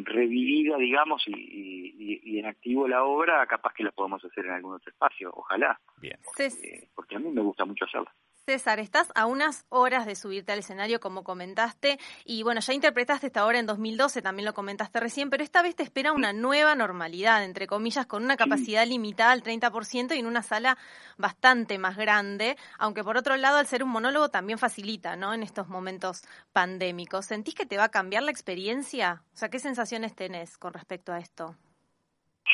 revivida, 0.04 0.76
digamos, 0.76 1.24
y, 1.26 2.20
y, 2.22 2.38
en 2.38 2.46
activo 2.46 2.86
la 2.86 3.02
obra, 3.02 3.44
capaz 3.46 3.74
que 3.74 3.82
la 3.82 3.90
podemos 3.90 4.24
hacer 4.24 4.46
en 4.46 4.52
algún 4.52 4.74
otro 4.74 4.90
espacio, 4.90 5.30
ojalá. 5.34 5.80
Bien. 6.00 6.18
Eh, 6.38 6.88
porque 6.94 7.16
a 7.16 7.18
mí 7.18 7.28
me 7.30 7.42
gusta 7.42 7.64
mucho 7.64 7.86
hacerla. 7.86 8.14
César, 8.50 8.80
estás 8.80 9.12
a 9.14 9.26
unas 9.26 9.64
horas 9.68 10.06
de 10.06 10.16
subirte 10.16 10.50
al 10.50 10.58
escenario, 10.58 10.98
como 10.98 11.22
comentaste, 11.22 12.00
y 12.24 12.42
bueno, 12.42 12.60
ya 12.60 12.72
interpretaste 12.72 13.28
esta 13.28 13.46
obra 13.46 13.60
en 13.60 13.66
2012, 13.66 14.22
también 14.22 14.44
lo 14.44 14.54
comentaste 14.54 14.98
recién, 14.98 15.30
pero 15.30 15.44
esta 15.44 15.62
vez 15.62 15.76
te 15.76 15.84
espera 15.84 16.10
una 16.10 16.32
nueva 16.32 16.74
normalidad, 16.74 17.44
entre 17.44 17.68
comillas, 17.68 18.06
con 18.06 18.24
una 18.24 18.36
capacidad 18.36 18.84
limitada 18.84 19.30
al 19.30 19.44
30% 19.44 20.16
y 20.16 20.18
en 20.18 20.26
una 20.26 20.42
sala 20.42 20.76
bastante 21.16 21.78
más 21.78 21.96
grande, 21.96 22.56
aunque 22.76 23.04
por 23.04 23.16
otro 23.16 23.36
lado, 23.36 23.58
al 23.58 23.68
ser 23.68 23.84
un 23.84 23.90
monólogo 23.90 24.30
también 24.30 24.58
facilita, 24.58 25.14
¿no? 25.14 25.32
En 25.32 25.44
estos 25.44 25.68
momentos 25.68 26.22
pandémicos. 26.52 27.26
¿Sentís 27.26 27.54
que 27.54 27.66
te 27.66 27.76
va 27.76 27.84
a 27.84 27.90
cambiar 27.90 28.24
la 28.24 28.32
experiencia? 28.32 29.22
O 29.32 29.36
sea, 29.36 29.48
¿qué 29.48 29.60
sensaciones 29.60 30.16
tenés 30.16 30.58
con 30.58 30.74
respecto 30.74 31.12
a 31.12 31.20
esto? 31.20 31.54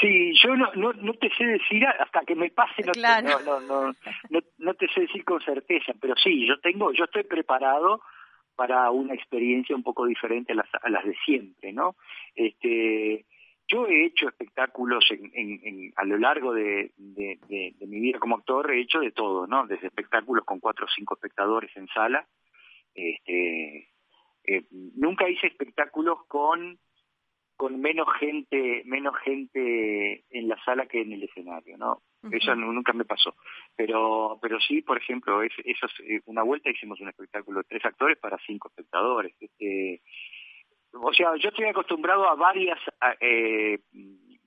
Sí, 0.01 0.33
yo 0.43 0.55
no, 0.57 0.73
no, 0.75 0.93
no 0.93 1.15
te 1.15 1.31
sé 1.37 1.45
decir 1.45 1.87
hasta 1.87 2.21
que 2.27 2.35
me 2.35 2.51
pase, 2.51 2.83
no, 2.83 2.93
no, 3.41 3.61
no, 3.61 3.93
no, 4.31 4.41
no, 4.59 4.75
te 4.75 4.89
sé 4.89 5.03
decir 5.03 5.25
con 5.25 5.41
certeza, 5.41 5.93
pero 6.01 6.15
sí, 6.17 6.47
yo 6.47 6.61
tengo, 6.61 6.93
yo 6.93 7.05
estoy 7.05 7.23
preparado 7.23 8.03
para 8.57 8.91
una 8.91 9.15
experiencia 9.15 9.75
un 9.75 9.83
poco 9.83 10.05
diferente 10.07 10.53
a 10.53 10.57
las, 10.57 10.69
a 10.83 10.91
las 10.91 11.05
de 11.05 11.15
siempre, 11.25 11.73
¿no? 11.73 11.97
Este, 12.35 13.25
yo 13.69 13.87
he 13.87 14.07
hecho 14.07 14.29
espectáculos 14.29 15.05
en, 15.11 15.31
en, 15.35 15.93
a 15.97 16.05
lo 16.05 16.19
largo 16.19 16.53
de, 16.53 16.93
de, 16.97 17.39
de, 17.49 17.87
mi 17.87 17.99
vida 17.99 18.19
como 18.19 18.37
actor, 18.37 18.71
he 18.71 18.81
hecho 18.81 19.01
de 19.01 19.13
todo, 19.13 19.47
¿no? 19.47 19.67
Desde 19.67 19.87
espectáculos 19.87 20.45
con 20.45 20.61
cuatro 20.61 20.85
o 20.85 20.89
cinco 20.95 21.15
espectadores 21.15 21.75
en 21.77 21.89
sala, 21.89 22.27
este, 22.95 23.89
eh, 24.45 24.65
nunca 24.71 25.29
hice 25.29 25.49
espectáculos 25.49 26.19
con 26.29 26.79
con 27.57 27.81
menos 27.81 28.07
gente 28.19 28.83
menos 28.85 29.15
gente 29.25 30.25
en 30.31 30.49
la 30.49 30.63
sala 30.65 30.87
que 30.87 31.03
en 31.03 31.13
el 31.13 31.23
escenario 31.23 31.77
no 31.79 32.03
eso 32.33 32.55
nunca 32.57 32.93
me 32.93 33.05
pasó. 33.05 33.35
Pero 33.77 34.39
pero 34.43 34.59
sí 34.61 34.83
por 34.83 34.99
ejemplo 34.99 35.43
es, 35.43 35.53
eso 35.65 35.87
eh, 36.05 36.21
una 36.27 36.43
vuelta 36.43 36.71
hicimos 36.71 37.01
un 37.01 37.09
espectáculo 37.09 37.61
de 37.61 37.69
tres 37.69 37.85
actores 37.85 38.19
para 38.19 38.39
cinco 38.47 38.69
espectadores 38.69 39.35
este 39.41 40.03
o 40.93 41.13
sea 41.13 41.37
yo 41.37 41.49
estoy 41.49 41.67
acostumbrado 41.67 42.29
a 42.29 42.35
varias 42.35 42.79
eh, 43.21 43.79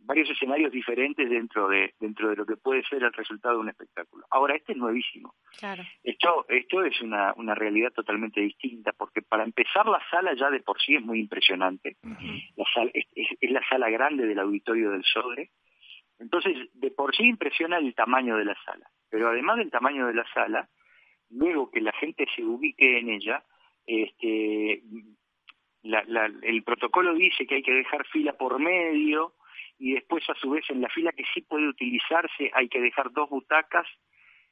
varios 0.09 0.27
escenarios 0.31 0.71
diferentes 0.71 1.29
dentro 1.29 1.67
de 1.67 1.93
dentro 1.99 2.29
de 2.29 2.35
lo 2.35 2.43
que 2.43 2.57
puede 2.57 2.81
ser 2.85 3.03
el 3.03 3.13
resultado 3.13 3.55
de 3.55 3.61
un 3.61 3.69
espectáculo. 3.69 4.25
Ahora, 4.31 4.55
este 4.55 4.71
es 4.71 4.77
nuevísimo. 4.79 5.35
Claro. 5.59 5.83
Esto, 6.03 6.47
esto 6.49 6.83
es 6.83 6.99
una, 7.01 7.31
una 7.37 7.53
realidad 7.53 7.91
totalmente 7.93 8.41
distinta, 8.41 8.91
porque 8.91 9.21
para 9.21 9.43
empezar 9.43 9.85
la 9.85 10.01
sala 10.09 10.33
ya 10.33 10.49
de 10.49 10.61
por 10.61 10.81
sí 10.81 10.95
es 10.95 11.03
muy 11.03 11.19
impresionante. 11.19 11.97
la 12.01 12.65
sala, 12.73 12.89
es, 12.91 13.05
es, 13.39 13.51
la 13.51 13.61
sala 13.69 13.91
grande 13.91 14.25
del 14.25 14.39
auditorio 14.39 14.89
del 14.89 15.03
Sodre. 15.03 15.51
Entonces, 16.17 16.57
de 16.73 16.89
por 16.89 17.15
sí 17.15 17.25
impresiona 17.25 17.77
el 17.77 17.93
tamaño 17.93 18.35
de 18.35 18.45
la 18.45 18.55
sala. 18.65 18.89
Pero 19.11 19.29
además 19.29 19.57
del 19.57 19.69
tamaño 19.69 20.07
de 20.07 20.15
la 20.15 20.25
sala, 20.33 20.67
luego 21.29 21.69
que 21.69 21.81
la 21.81 21.93
gente 21.93 22.25
se 22.35 22.43
ubique 22.43 22.97
en 22.97 23.11
ella, 23.11 23.43
este, 23.85 24.81
la, 25.83 26.03
la, 26.07 26.25
el 26.25 26.63
protocolo 26.63 27.13
dice 27.13 27.45
que 27.45 27.55
hay 27.55 27.61
que 27.61 27.73
dejar 27.73 28.07
fila 28.07 28.33
por 28.33 28.59
medio, 28.59 29.35
y 29.79 29.93
después 29.93 30.29
a 30.29 30.35
su 30.35 30.51
vez 30.51 30.63
en 30.69 30.81
la 30.81 30.89
fila 30.89 31.13
que 31.13 31.23
sí 31.33 31.41
puede 31.41 31.67
utilizarse 31.67 32.51
hay 32.53 32.67
que 32.67 32.81
dejar 32.81 33.11
dos 33.11 33.29
butacas 33.29 33.87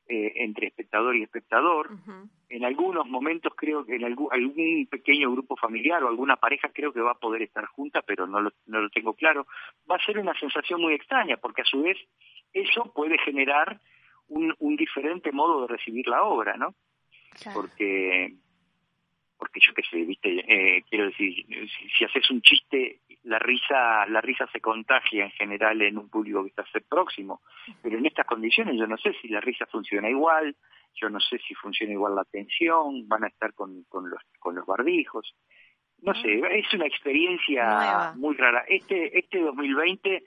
eh, 0.09 0.31
entre 0.37 0.67
espectador 0.67 1.17
y 1.17 1.23
espectador. 1.23 1.89
En 2.47 2.63
algunos 2.63 3.05
momentos 3.07 3.51
creo 3.57 3.85
que 3.85 3.97
en 3.97 4.05
algún, 4.05 4.29
algún, 4.31 4.87
pequeño 4.89 5.29
grupo 5.33 5.57
familiar 5.57 6.01
o 6.01 6.07
alguna 6.07 6.37
pareja 6.37 6.69
creo 6.73 6.93
que 6.93 7.01
va 7.01 7.11
a 7.11 7.19
poder 7.19 7.41
estar 7.41 7.65
junta, 7.65 8.01
pero 8.03 8.25
no 8.25 8.39
lo, 8.39 8.51
no 8.67 8.79
lo 8.79 8.89
tengo 8.89 9.13
claro. 9.15 9.47
Va 9.89 9.97
a 9.97 10.05
ser 10.05 10.17
una 10.17 10.33
sensación 10.39 10.79
muy 10.79 10.93
extraña 10.93 11.35
porque 11.35 11.63
a 11.63 11.65
su 11.65 11.81
vez 11.81 11.97
eso 12.53 12.93
puede 12.95 13.17
generar 13.17 13.81
un, 14.29 14.55
un 14.59 14.77
diferente 14.77 15.33
modo 15.33 15.63
de 15.63 15.75
recibir 15.75 16.07
la 16.07 16.23
obra, 16.23 16.55
¿no? 16.55 16.73
Porque 17.53 18.33
porque 19.37 19.59
yo 19.59 19.73
qué 19.73 19.83
sé, 19.83 19.97
viste, 19.97 20.29
eh, 20.29 20.83
quiero 20.89 21.05
decir, 21.05 21.45
si, 21.45 21.89
si, 21.89 22.03
haces 22.03 22.29
un 22.31 22.41
chiste, 22.41 23.01
la, 23.27 23.39
risa, 23.39 24.05
la 24.07 24.21
risa 24.21 24.47
se 24.51 24.61
contagia 24.61 25.25
en 25.25 25.31
general 25.31 25.81
en 25.81 25.97
un 25.97 26.09
público 26.09 26.43
que 26.43 26.49
está 26.49 26.63
próximo, 26.87 27.41
pero 27.81 27.97
en 27.97 28.05
estas 28.05 28.25
condiciones 28.25 28.77
yo 28.77 28.87
no 28.87 28.97
sé 28.97 29.13
si 29.21 29.27
la 29.27 29.41
risa 29.41 29.65
funciona 29.65 30.09
igual, 30.09 30.55
yo 30.95 31.09
no 31.09 31.19
sé 31.19 31.37
si 31.39 31.53
funciona 31.53 31.93
igual 31.93 32.15
la 32.15 32.21
atención, 32.21 33.07
van 33.07 33.25
a 33.25 33.27
estar 33.27 33.53
con, 33.53 33.83
con 33.89 34.09
los 34.09 34.21
con 34.39 34.55
los 34.55 34.65
barbijos, 34.65 35.35
no 36.01 36.13
sé, 36.13 36.41
ah. 36.43 36.47
es 36.51 36.73
una 36.73 36.85
experiencia 36.85 38.13
muy 38.15 38.35
rara. 38.35 38.63
Este 38.67 39.17
este 39.17 39.39
2020 39.41 40.23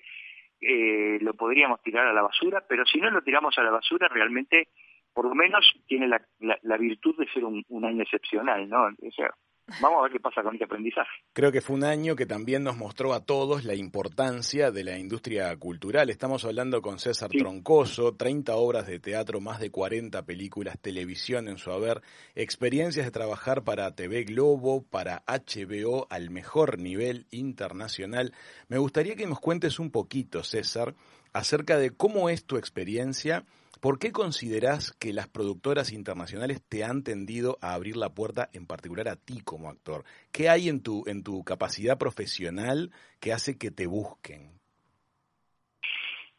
eh, 0.60 1.18
lo 1.22 1.34
podríamos 1.34 1.80
tirar 1.82 2.06
a 2.06 2.12
la 2.12 2.22
basura, 2.22 2.64
pero 2.68 2.84
si 2.84 3.00
no 3.00 3.10
lo 3.10 3.22
tiramos 3.22 3.56
a 3.56 3.62
la 3.62 3.70
basura 3.70 4.08
realmente 4.08 4.68
por 5.14 5.24
lo 5.24 5.34
menos 5.34 5.64
tiene 5.86 6.06
la, 6.06 6.22
la, 6.38 6.76
virtud 6.76 7.16
de 7.18 7.26
ser 7.32 7.44
un, 7.44 7.64
un, 7.68 7.84
año 7.84 8.02
excepcional, 8.02 8.68
¿no? 8.68 8.84
O 8.84 9.10
sea, 9.10 9.34
Vamos 9.80 10.00
a 10.00 10.02
ver 10.02 10.12
qué 10.12 10.20
pasa 10.20 10.42
con 10.42 10.54
este 10.54 10.64
aprendizaje. 10.64 11.10
Creo 11.32 11.52
que 11.52 11.60
fue 11.60 11.76
un 11.76 11.84
año 11.84 12.16
que 12.16 12.26
también 12.26 12.64
nos 12.64 12.76
mostró 12.76 13.12
a 13.12 13.24
todos 13.24 13.64
la 13.64 13.74
importancia 13.74 14.70
de 14.70 14.84
la 14.84 14.98
industria 14.98 15.56
cultural. 15.56 16.10
Estamos 16.10 16.44
hablando 16.44 16.82
con 16.82 16.98
César 16.98 17.30
Troncoso, 17.30 18.14
30 18.14 18.56
obras 18.56 18.86
de 18.86 18.98
teatro, 18.98 19.40
más 19.40 19.60
de 19.60 19.70
40 19.70 20.24
películas, 20.24 20.78
televisión 20.80 21.48
en 21.48 21.58
su 21.58 21.70
haber, 21.70 22.02
experiencias 22.34 23.06
de 23.06 23.12
trabajar 23.12 23.62
para 23.62 23.94
TV 23.94 24.24
Globo, 24.24 24.82
para 24.82 25.22
HBO 25.26 26.06
al 26.10 26.30
mejor 26.30 26.78
nivel 26.78 27.26
internacional. 27.30 28.32
Me 28.68 28.78
gustaría 28.78 29.14
que 29.14 29.26
nos 29.26 29.40
cuentes 29.40 29.78
un 29.78 29.90
poquito, 29.90 30.42
César, 30.42 30.94
acerca 31.32 31.78
de 31.78 31.90
cómo 31.90 32.28
es 32.28 32.44
tu 32.44 32.56
experiencia 32.56 33.44
¿Por 33.80 33.98
qué 33.98 34.12
considerás 34.12 34.92
que 34.92 35.14
las 35.14 35.26
productoras 35.26 35.90
internacionales 35.92 36.62
te 36.68 36.84
han 36.84 37.02
tendido 37.02 37.56
a 37.62 37.72
abrir 37.72 37.96
la 37.96 38.10
puerta, 38.10 38.50
en 38.52 38.66
particular 38.66 39.08
a 39.08 39.16
ti 39.16 39.40
como 39.40 39.70
actor? 39.70 40.04
¿Qué 40.32 40.50
hay 40.50 40.68
en 40.68 40.82
tu, 40.82 41.04
en 41.06 41.22
tu 41.22 41.42
capacidad 41.44 41.96
profesional 41.96 42.90
que 43.20 43.32
hace 43.32 43.56
que 43.56 43.70
te 43.70 43.86
busquen? 43.86 44.50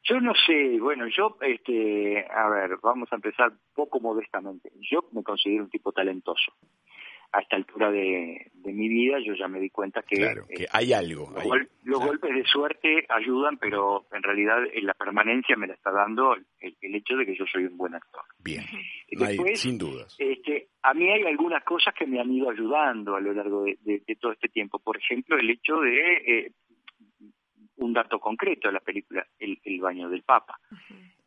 Yo 0.04 0.20
no 0.20 0.34
sé, 0.46 0.80
bueno, 0.80 1.08
yo, 1.08 1.38
este, 1.42 2.28
a 2.30 2.48
ver, 2.50 2.78
vamos 2.84 3.12
a 3.12 3.16
empezar 3.16 3.52
poco 3.74 4.00
modestamente. 4.00 4.72
Yo 4.80 5.08
me 5.12 5.24
considero 5.24 5.64
un 5.64 5.70
tipo 5.70 5.92
talentoso 5.92 6.54
a 7.34 7.40
esta 7.40 7.56
altura 7.56 7.92
de, 7.92 8.52
mi 8.66 8.90
vida 8.90 9.18
yo 9.26 9.34
ya 9.34 9.48
me 9.48 9.60
di 9.60 9.70
cuenta 9.70 10.02
que, 10.02 10.18
claro, 10.18 10.46
que 10.48 10.68
hay 10.72 10.94
algo. 10.94 11.32
Los, 11.84 12.00
golpes 12.00 12.34
de 12.34 12.44
suerte 12.46 13.06
ayudan, 13.10 13.58
pero 13.58 14.06
en 14.12 14.24
realidad 14.24 14.58
la 14.82 14.94
permanencia 14.94 15.56
me 15.56 15.68
la 15.68 15.74
está 15.74 15.92
dando 15.92 16.36
el, 16.36 16.96
hecho 16.96 17.16
de 17.16 17.26
que 17.26 17.36
yo 17.36 17.46
soy 17.52 17.66
un 17.66 17.78
buen 17.78 17.96
actor. 17.96 18.22
Bien, 18.40 18.64
sin 19.56 19.78
dudas. 19.78 20.16
Este, 20.20 20.68
a 20.82 20.94
mí 20.94 21.10
hay 21.10 21.24
algunas 21.24 21.64
cosas 21.64 21.94
que 21.94 22.06
me 22.06 22.20
han 22.20 22.32
ido 22.32 22.50
ayudando 22.50 23.16
a 23.16 23.22
lo 23.22 23.34
largo 23.34 23.64
de, 23.64 24.18
todo 24.20 24.34
este 24.34 24.50
tiempo. 24.50 24.80
Por 24.80 24.98
ejemplo, 24.98 25.38
el 25.38 25.50
hecho 25.50 25.80
de 25.80 26.18
eh, 26.18 26.52
un 27.78 27.94
dato 27.94 28.20
concreto 28.20 28.68
de 28.68 28.74
la 28.74 28.80
película, 28.80 29.26
El, 29.40 29.80
baño 29.80 30.10
del 30.10 30.24
Papa. 30.24 30.60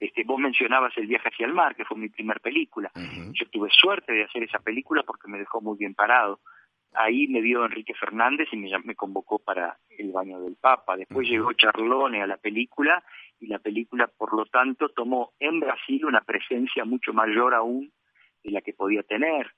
Este, 0.00 0.24
vos 0.24 0.38
mencionabas 0.38 0.96
El 0.96 1.06
viaje 1.06 1.28
hacia 1.28 1.46
el 1.46 1.54
mar, 1.54 1.76
que 1.76 1.84
fue 1.84 1.96
mi 1.96 2.08
primera 2.08 2.40
película. 2.40 2.90
Yo 3.32 3.48
tuve 3.50 3.68
suerte 3.70 4.12
de 4.12 4.24
hacer 4.24 4.42
esa 4.42 4.58
película 4.58 5.02
porque 5.04 5.28
me 5.28 5.38
dejó 5.38 5.60
muy 5.60 5.78
bien 5.78 5.94
parado. 5.94 6.40
Ahí 6.94 7.26
me 7.26 7.40
vio 7.40 7.64
Enrique 7.64 7.94
Fernández 7.94 8.48
y 8.52 8.56
me, 8.56 8.70
me 8.84 8.94
convocó 8.94 9.40
para 9.40 9.78
El 9.98 10.12
baño 10.12 10.40
del 10.40 10.56
Papa. 10.56 10.96
Después 10.96 11.28
llegó 11.28 11.52
Charlone 11.52 12.22
a 12.22 12.26
la 12.26 12.36
película 12.36 13.02
y 13.40 13.46
la 13.46 13.58
película, 13.58 14.06
por 14.06 14.34
lo 14.34 14.46
tanto, 14.46 14.88
tomó 14.90 15.32
en 15.40 15.58
Brasil 15.60 16.04
una 16.04 16.20
presencia 16.20 16.84
mucho 16.84 17.12
mayor 17.12 17.54
aún 17.54 17.92
de 18.42 18.50
la 18.50 18.60
que 18.60 18.72
podía 18.72 19.02
tener. 19.02 19.50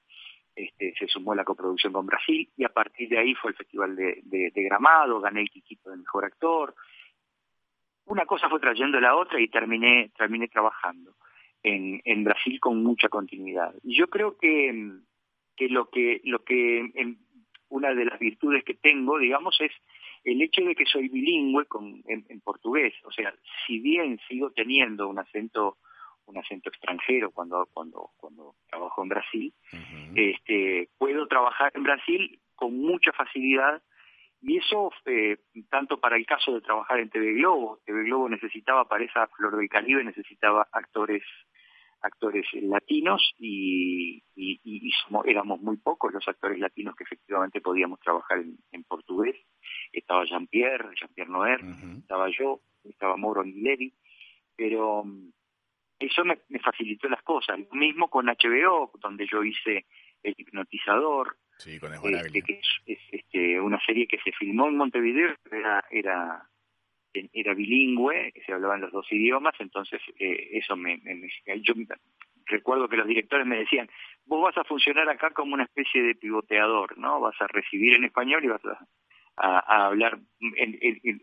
Este, 0.55 0.95
se 0.99 1.07
sumó 1.07 1.33
a 1.33 1.37
la 1.37 1.45
coproducción 1.45 1.93
con 1.93 2.07
Brasil 2.07 2.49
y 2.57 2.65
a 2.65 2.71
partir 2.71 3.11
de 3.11 3.19
ahí 3.19 3.35
fue 3.35 3.51
el 3.51 3.57
Festival 3.59 3.95
de, 3.95 4.23
de, 4.25 4.51
de 4.55 4.63
Gramado, 4.63 5.21
gané 5.21 5.43
el 5.43 5.51
Quiquito 5.51 5.91
de 5.91 5.99
Mejor 5.99 6.25
Actor, 6.25 6.75
una 8.07 8.25
cosa 8.25 8.49
fue 8.49 8.61
trayendo 8.61 9.01
la 9.01 9.17
otra 9.17 9.41
y 9.41 9.49
terminé, 9.49 10.11
terminé 10.17 10.49
trabajando 10.49 11.15
en, 11.63 12.01
en 12.05 12.25
Brasil 12.25 12.59
con 12.61 12.83
mucha 12.83 13.09
continuidad. 13.09 13.75
Y 13.83 13.97
yo 13.97 14.09
creo 14.09 14.37
que, 14.39 14.93
que 15.57 15.69
lo 15.69 15.91
que, 15.91 16.21
lo 16.25 16.45
que 16.45 16.91
una 17.69 17.95
de 17.95 18.05
las 18.05 18.19
virtudes 18.19 18.65
que 18.65 18.75
tengo, 18.75 19.19
digamos, 19.19 19.61
es 19.61 19.73
el 20.25 20.41
hecho 20.43 20.63
de 20.63 20.75
que 20.75 20.87
soy 20.87 21.09
bilingüe 21.09 21.67
con, 21.67 22.03
en, 22.07 22.41
portugués. 22.41 22.95
O 23.05 23.11
sea, 23.11 23.35
si 23.67 23.81
bien 23.81 24.19
sigo 24.29 24.51
teniendo 24.51 25.09
un 25.09 25.19
acento 25.19 25.79
un 26.27 26.39
acento 26.39 26.71
extranjero 26.71 27.31
cuando 27.31 27.69
cuando 27.73 28.11
cuando 28.17 28.57
trabajo 28.69 29.01
en 29.01 29.09
Brasil, 29.09 29.55
este 30.17 30.89
puedo 30.99 31.29
trabajar 31.29 31.71
en 31.77 31.85
Brasil 31.85 32.41
con 32.57 32.77
mucha 32.77 33.13
facilidad 33.13 33.81
y 34.49 34.59
eso, 34.59 34.93
eh, 35.07 35.39
tanto 35.69 35.99
para 35.99 36.17
el 36.17 36.25
caso 36.25 36.55
de 36.55 36.61
trabajar 36.61 37.01
en 37.01 37.11
TV 37.11 37.35
Globo, 37.35 37.81
TV 37.85 38.05
Globo 38.05 38.29
necesitaba 38.29 38.87
para 38.87 39.05
esa 39.05 39.27
Flor 39.27 39.57
del 39.57 39.69
Caribe, 39.69 40.05
necesitaba 40.05 40.69
actores 40.71 41.25
actores 42.01 42.47
latinos 42.53 43.35
y, 43.39 44.23
y, 44.37 44.93
éramos 45.25 45.61
muy 45.61 45.79
pocos 45.79 46.13
los 46.13 46.29
actores 46.29 46.61
latinos 46.61 46.95
que 46.95 47.03
efectivamente 47.03 47.61
podíamos 47.61 47.99
trabajar 47.99 48.45
en, 48.71 48.85
portugués. 48.85 49.35
Estaba 49.93 50.25
Jean-Pierre, 50.25 50.95
Jean-Pierre 50.95 51.31
Noer, 51.31 51.61
estaba 51.99 52.29
yo, 52.31 52.61
estaba 52.85 53.17
Mauro 53.17 53.41
Aguileri, 53.41 53.93
pero 54.55 55.03
mm, 55.03 55.31
eso 55.99 56.25
me, 56.25 56.39
me, 56.51 56.61
facilitó 56.61 57.09
las 57.09 57.23
cosas. 57.23 57.59
Lo 57.59 57.75
mismo 57.75 58.09
con 58.09 58.27
HBO, 58.27 58.93
donde 59.01 59.27
yo 59.27 59.43
hice 59.43 59.87
El 60.23 60.35
Hipnotizador, 60.37 61.37
Sí, 61.59 61.79
con 61.79 61.93
este, 61.95 62.43
que 62.43 62.61
es, 62.87 63.01
este, 63.11 63.61
una 63.61 63.81
serie 63.85 64.07
que 64.07 64.19
se 64.19 64.33
filmó 64.33 64.69
en 64.69 64.77
Montevideo, 64.77 65.35
era, 65.51 65.85
era, 65.91 66.49
era 67.33 67.55
bilingüe, 67.55 68.33
se 68.45 68.53
hablaban 68.53 68.83
los 68.83 68.93
dos 68.93 69.11
idiomas, 69.11 69.55
entonces 69.59 70.01
eh, 70.19 70.51
eso 70.53 70.77
me, 70.77 71.01
Yo 71.63 71.75
recuerdo 72.45 72.89
que 72.89 72.97
los 72.97 73.07
directores 73.07 73.47
me 73.47 73.59
decían, 73.59 73.89
vos 74.27 74.43
vas 74.43 74.57
a 74.59 74.65
funcionar 74.65 75.09
acá 75.09 75.31
como 75.31 75.55
una 75.55 75.65
especie 75.65 76.03
de 76.03 76.15
pivoteador, 76.15 76.99
¿no? 76.99 77.21
Vas 77.21 77.41
a 77.41 77.47
recibir 77.47 77.95
en 77.95 78.05
español 78.05 78.45
y 78.45 78.49
vas 78.49 78.63
a, 79.37 79.87
hablar, 79.87 80.19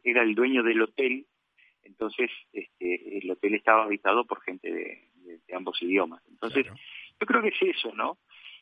era 0.04 0.24
el 0.24 0.36
dueño 0.36 0.64
del 0.64 0.82
hotel, 0.82 1.26
entonces 1.84 2.30
este, 2.52 3.20
el 3.20 3.30
hotel 3.30 3.56
estaba 3.56 3.84
habitado 3.84 4.26
por 4.26 4.42
gente 4.42 4.72
de, 4.72 5.10
ambos 5.56 5.82
idiomas. 5.82 6.22
Entonces, 6.28 6.66
yo 6.66 7.28
creo 7.28 7.42
que 7.42 7.50
es 7.50 7.78
eso, 7.78 7.94
¿no? 7.94 8.18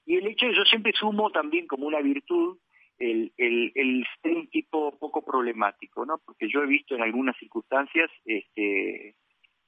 Y 0.06 0.18
el 0.18 0.28
hecho 0.28 0.48
de 0.48 0.56
yo 0.56 0.64
siempre 0.66 0.94
sumo 0.94 1.30
también 1.32 1.68
como 1.68 1.88
una 1.88 2.02
virtud 2.02 2.58
el, 2.98 3.34
el, 3.38 3.72
el 3.76 4.06
ser 4.22 4.36
un 4.36 4.48
tipo 4.50 4.98
poco 5.00 5.24
problemático, 5.24 6.06
¿no? 6.06 6.20
Porque 6.24 6.48
yo 6.48 6.62
he 6.62 6.68
visto 6.68 6.96
en 6.96 7.02
algunas 7.02 7.36
circunstancias 7.38 8.12
este, 8.26 9.16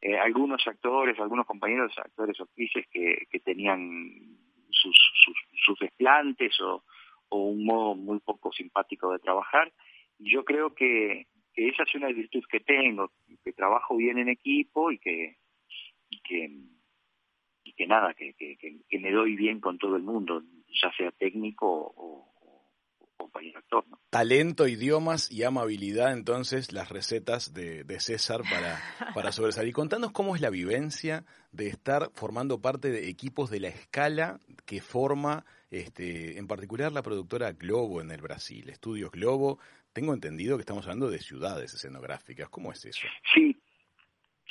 eh, 0.02 0.18
algunos 0.20 0.66
actores, 0.68 1.20
algunos 1.20 1.46
compañeros 1.46 1.92
actores 1.98 2.40
o 2.40 2.44
actrices 2.44 2.86
que, 2.92 3.26
tenían 3.44 4.38
sus, 4.70 4.96
sus, 5.24 5.38
sus 5.66 5.80
desplantes 5.80 6.60
o, 6.62 6.84
o 7.30 7.38
un 7.38 7.66
modo 7.66 7.96
muy 7.96 8.20
poco 8.20 8.52
simpático 8.52 9.12
de 9.12 9.20
trabajar. 9.20 9.72
Y 10.20 10.32
yo 10.32 10.46
creo 10.46 10.76
que, 10.76 11.28
que 11.54 11.70
esa 11.70 11.84
es 11.84 11.96
una 11.96 12.10
virtud 12.10 12.44
que 12.50 12.60
tengo, 12.60 13.12
que 13.44 13.54
trabajo 13.54 13.96
bien 13.96 14.20
en 14.20 14.30
equipo 14.30 14.92
y 14.92 15.00
que, 15.00 15.38
y 16.10 16.20
que 16.22 16.52
y 17.74 17.76
que 17.76 17.88
nada, 17.88 18.14
que, 18.14 18.34
que, 18.34 18.58
que, 18.58 19.00
me 19.00 19.12
doy 19.12 19.36
bien 19.36 19.60
con 19.60 19.78
todo 19.78 19.96
el 19.96 20.04
mundo, 20.04 20.44
ya 20.82 20.92
sea 20.96 21.12
técnico 21.12 21.94
o, 21.96 22.30
compañero 23.18 23.60
actor. 23.60 23.86
Talento, 24.10 24.68
idiomas 24.68 25.32
y 25.32 25.44
amabilidad, 25.44 26.12
entonces, 26.12 26.74
las 26.74 26.90
recetas 26.90 27.54
de, 27.54 27.84
de 27.84 28.00
César 28.00 28.42
para, 28.42 28.80
para 29.14 29.32
sobresalir. 29.32 29.74
Contanos 29.74 30.12
cómo 30.12 30.36
es 30.36 30.42
la 30.42 30.50
vivencia 30.50 31.24
de 31.52 31.68
estar 31.68 32.10
formando 32.14 32.62
parte 32.62 32.90
de 32.90 33.08
equipos 33.08 33.50
de 33.50 33.62
la 33.62 33.70
escala 33.70 34.40
que 34.66 34.82
forma, 34.82 35.46
este, 35.72 36.38
en 36.38 36.48
particular, 36.48 36.92
la 36.92 37.02
productora 37.02 37.54
Globo 37.54 38.02
en 38.02 38.12
el 38.12 38.22
Brasil, 38.22 38.70
Estudios 38.70 39.12
Globo. 39.12 39.60
Tengo 39.94 40.14
entendido 40.14 40.58
que 40.58 40.62
estamos 40.62 40.86
hablando 40.86 41.10
de 41.10 41.20
ciudades 41.20 41.74
escenográficas. 41.74 42.50
¿Cómo 42.50 42.72
es 42.72 42.84
eso? 42.86 43.08
Sí, 43.34 43.58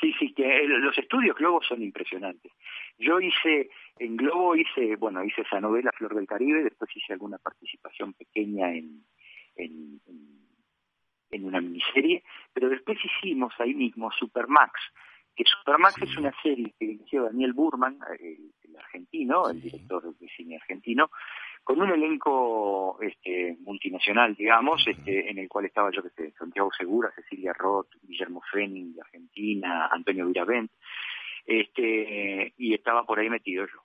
Sí, 0.03 0.13
sí, 0.19 0.35
que 0.35 0.65
los 0.67 0.99
estudios 0.99 1.37
Globo 1.37 1.63
son 1.63 1.81
impresionantes. 1.81 2.51
Yo 2.99 3.21
hice, 3.21 3.71
en 3.99 4.17
Globo 4.17 4.55
hice, 4.57 4.97
bueno, 4.97 5.25
hice 5.25 5.43
esa 5.43 5.61
novela 5.61 5.91
Flor 5.93 6.15
del 6.15 6.27
Caribe, 6.27 6.63
después 6.63 6.91
hice 6.95 7.13
alguna 7.13 7.39
participación 7.39 8.13
pequeña 8.13 8.73
en, 8.73 9.05
en, 9.57 10.01
en 11.31 11.45
una 11.45 11.61
miniserie, 11.61 12.23
pero 12.53 12.69
después 12.69 12.99
hicimos 13.05 13.53
ahí 13.59 13.75
mismo 13.75 14.11
Supermax, 14.13 14.73
que 15.35 15.45
Supermax 15.45 16.03
es 16.03 16.17
una 16.17 16.33
serie 16.43 16.75
que 16.79 16.85
inició 16.85 17.25
Daniel 17.25 17.53
Burman, 17.55 17.99
el, 18.21 18.53
argentino, 18.79 19.49
el 19.51 19.61
director 19.61 20.15
de 20.19 20.29
cine 20.29 20.57
argentino, 20.57 21.11
con 21.63 21.81
un 21.81 21.91
elenco 21.91 22.99
este, 23.01 23.57
multinacional, 23.61 24.35
digamos, 24.35 24.83
este, 24.87 25.31
en 25.31 25.39
el 25.39 25.49
cual 25.49 25.67
estaba 25.67 25.91
yo 25.91 26.03
que 26.03 26.11
sé, 26.11 26.33
Santiago 26.33 26.71
Segura, 26.77 27.11
Cecilia 27.15 27.53
Roth, 27.53 27.89
Guillermo 28.03 28.43
Fenning 28.51 28.95
de 28.95 29.01
Argentina, 29.01 29.89
Antonio 29.91 30.27
Viravent, 30.27 30.71
este, 31.47 32.55
y 32.57 32.75
estaba 32.75 33.05
por 33.05 33.19
ahí 33.19 33.31
metido 33.31 33.67
yo. 33.67 33.83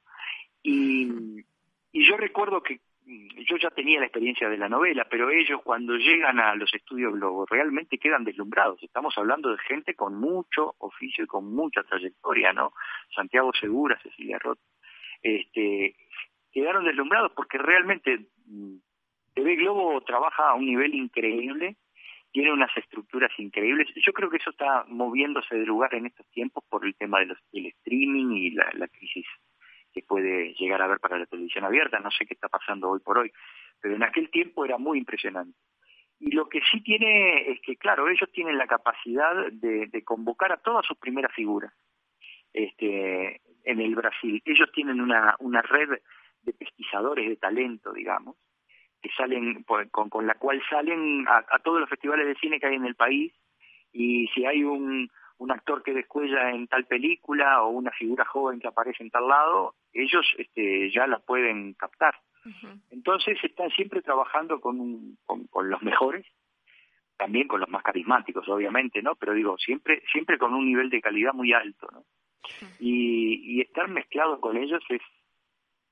Y, 0.64 1.44
y 1.92 2.06
yo 2.06 2.18
recuerdo 2.18 2.62
que 2.62 2.80
yo 3.08 3.56
ya 3.58 3.70
tenía 3.70 4.00
la 4.00 4.08
experiencia 4.08 4.50
de 4.50 4.58
la 4.58 4.68
novela, 4.68 5.08
pero 5.10 5.30
ellos 5.30 5.62
cuando 5.64 5.96
llegan 5.96 6.40
a 6.40 6.56
los 6.56 6.74
estudios 6.74 7.14
Globo 7.14 7.46
realmente 7.46 7.98
quedan 7.98 8.26
deslumbrados. 8.26 8.84
Estamos 8.84 9.18
hablando 9.18 9.50
de 9.50 9.58
gente 9.60 9.96
con 9.96 10.16
mucho 10.16 10.76
oficio 10.80 11.24
y 11.24 11.28
con 11.28 11.54
mucha 11.54 11.84
trayectoria, 11.84 12.52
¿no? 12.52 12.74
Santiago 13.16 13.52
Segura, 13.54 13.98
Cecilia 14.04 14.38
Roth, 14.40 14.60
este, 15.24 15.96
quedaron 16.52 16.84
deslumbrados 16.84 17.32
porque 17.34 17.58
realmente 17.58 18.28
mm, 18.46 18.76
TV 19.34 19.56
Globo 19.56 20.02
trabaja 20.02 20.50
a 20.50 20.56
un 20.56 20.66
nivel 20.66 20.94
increíble, 20.94 21.78
tiene 22.38 22.54
unas 22.54 22.70
estructuras 22.78 23.32
increíbles. 23.40 23.88
Yo 23.96 24.14
creo 24.14 24.30
que 24.30 24.38
eso 24.38 24.52
está 24.52 24.86
moviéndose 24.90 25.56
de 25.56 25.66
lugar 25.66 25.96
en 25.96 26.06
estos 26.06 26.28
tiempos 26.28 26.64
por 26.70 26.86
el 26.86 26.94
tema 26.94 27.18
del 27.18 27.66
streaming 27.66 28.28
y 28.32 28.52
la, 28.52 28.70
la 28.74 28.88
crisis 28.88 29.26
que 29.92 30.04
puede 30.04 30.54
llegar 30.54 30.84
a 30.84 30.88
ver 30.88 31.00
para 31.00 31.18
la 31.18 31.26
televisión 31.26 31.66
abierta. 31.66 32.00
No 32.00 32.12
sé 32.12 32.28
qué 32.28 32.36
está 32.36 32.48
pasando 32.48 32.92
hoy 32.92 33.00
por 33.00 33.18
hoy, 33.18 33.32
pero 33.82 33.96
en 33.96 34.04
aquel 34.04 34.30
tiempo 34.30 34.66
era 34.66 34.78
muy 34.78 35.00
impresionante. 35.00 35.58
Y 36.20 36.30
lo 36.30 36.48
que 36.48 36.62
sí 36.72 36.80
tiene 36.82 37.50
es 37.50 37.60
que, 37.62 37.76
claro, 37.76 38.08
ellos 38.08 38.32
tienen 38.32 38.60
la 38.60 38.68
capacidad 38.68 39.52
de, 39.52 39.88
de 39.88 40.04
convocar 40.04 40.52
a 40.52 40.58
todas 40.58 40.86
sus 40.86 41.00
primeras 41.00 41.34
figuras 41.34 41.74
este, 42.54 43.42
en 43.64 43.82
el 43.82 43.96
Brasil. 43.96 44.44
Ellos 44.46 44.72
tienen 44.72 45.02
una, 45.02 45.36
una 45.40 45.64
red 45.64 45.90
de 46.44 46.54
pesquisadores 46.54 47.28
de 47.28 47.38
talento, 47.38 47.94
digamos, 47.94 48.36
que 49.02 49.10
salen 49.16 49.64
con, 49.64 50.10
con 50.10 50.28
la 50.28 50.36
cual 50.36 50.62
salen 50.70 51.28
a, 51.28 51.46
a, 51.50 51.60
todos 51.60 51.80
los 51.80 51.90
festivales 51.90 52.28
de 52.28 52.36
cine 52.36 52.60
que 52.60 52.68
hay 52.68 52.76
en 52.76 52.86
el 52.86 52.96
país 52.96 53.34
y 53.92 54.28
si 54.34 54.46
hay 54.46 54.64
un, 54.64 55.10
un 55.38 55.52
actor 55.52 55.84
que 55.84 55.94
descuella 55.94 56.52
en 56.52 56.68
tal 56.68 56.86
película 56.86 57.64
o 57.64 57.70
una 57.70 57.92
figura 57.92 58.26
joven 58.26 58.60
que 58.60 58.68
aparece 58.68 59.04
en 59.04 59.12
tal 59.12 59.28
lado, 59.28 59.76
ellos 59.94 60.26
este, 60.38 60.92
ya 60.92 61.08
la 61.08 61.20
pueden 61.20 61.74
captar. 61.74 62.16
Entonces 62.92 63.38
están 63.44 63.70
siempre 63.72 64.02
trabajando 64.02 64.62
con, 64.62 65.18
con, 65.26 65.70
los 65.70 65.82
mejores, 65.82 66.26
también 67.18 67.46
con 67.46 67.60
los 67.60 67.68
más 67.68 67.84
carismáticos, 67.84 68.48
obviamente, 68.48 69.02
¿no? 69.02 69.16
Pero 69.16 69.34
digo, 69.34 69.58
siempre, 69.58 70.02
siempre 70.14 70.38
con 70.38 70.54
un 70.54 70.66
nivel 70.66 70.90
de 70.90 71.02
calidad 71.02 71.34
muy 71.34 71.52
alto, 71.52 71.90
¿no? 71.92 72.06
y, 72.80 73.58
y 73.58 73.60
estar 73.60 73.90
mezclado 73.90 74.40
con 74.40 74.56
ellos 74.56 74.82
es 74.88 75.02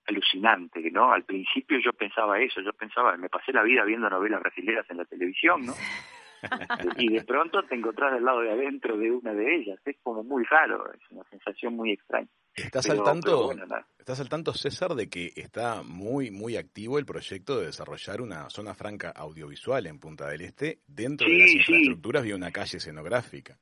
alucinante, 0.07 0.79
¿no? 0.91 1.11
Al 1.11 1.23
principio 1.23 1.79
yo 1.83 1.93
pensaba 1.93 2.39
eso, 2.39 2.61
yo 2.61 2.73
pensaba, 2.73 3.17
me 3.17 3.29
pasé 3.29 3.51
la 3.51 3.63
vida 3.63 3.83
viendo 3.83 4.09
novelas 4.09 4.41
brasileñas 4.41 4.85
en 4.89 4.97
la 4.97 5.05
televisión, 5.05 5.65
¿no? 5.65 5.73
y 6.97 7.09
de 7.09 7.23
pronto 7.23 7.63
te 7.63 7.75
encontrás 7.75 8.13
del 8.13 8.23
lado 8.23 8.41
de 8.41 8.51
adentro 8.51 8.97
de 8.97 9.11
una 9.11 9.33
de 9.33 9.55
ellas. 9.55 9.79
Es 9.85 9.97
como 10.03 10.23
muy 10.23 10.43
raro, 10.43 10.91
es 10.93 11.01
una 11.09 11.23
sensación 11.29 11.75
muy 11.75 11.91
extraña. 11.91 12.27
¿Estás, 12.55 12.89
al 12.89 13.03
tanto, 13.03 13.51
¿Estás 13.99 14.21
al 14.21 14.29
tanto, 14.29 14.53
César, 14.53 14.95
de 14.95 15.09
que 15.09 15.33
está 15.35 15.83
muy, 15.83 16.31
muy 16.31 16.55
activo 16.55 16.97
el 16.99 17.05
proyecto 17.05 17.59
de 17.59 17.65
desarrollar 17.65 18.21
una 18.21 18.49
zona 18.49 18.73
franca 18.73 19.09
audiovisual 19.09 19.85
en 19.87 19.99
Punta 19.99 20.27
del 20.27 20.41
Este 20.41 20.79
dentro 20.87 21.27
de 21.27 21.37
las 21.37 21.51
infraestructuras 21.51 22.23
de 22.23 22.33
una 22.33 22.51
calle 22.51 22.77
escenográfica? 22.77 23.57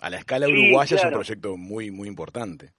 A 0.00 0.10
la 0.10 0.18
escala 0.18 0.48
uruguaya 0.48 0.96
es 0.96 1.04
un 1.04 1.12
proyecto 1.12 1.56
muy, 1.56 1.92
muy 1.92 2.08
importante. 2.08 2.72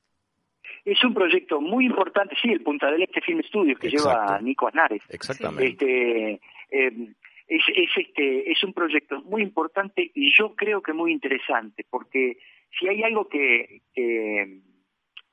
Es 0.85 1.03
un 1.03 1.15
proyecto 1.15 1.59
muy 1.59 1.85
importante, 1.85 2.35
sí, 2.39 2.49
el 2.51 2.61
Punta 2.61 2.91
del 2.91 3.01
Este 3.01 3.19
Film 3.19 3.41
Studios 3.41 3.79
que 3.79 3.89
lleva 3.89 4.39
Nico 4.39 4.67
Aznares. 4.67 5.01
Exactamente. 5.09 5.67
Este, 5.67 6.41
eh, 6.69 7.13
es, 7.47 7.63
es, 7.75 7.89
este, 7.97 8.51
es 8.51 8.63
un 8.63 8.71
proyecto 8.71 9.21
muy 9.23 9.41
importante 9.41 10.11
y 10.13 10.31
yo 10.37 10.55
creo 10.55 10.81
que 10.81 10.93
muy 10.93 11.11
interesante, 11.11 11.85
porque 11.89 12.37
si 12.79 12.87
hay 12.87 13.03
algo 13.03 13.27
que, 13.27 13.81
que 13.93 14.61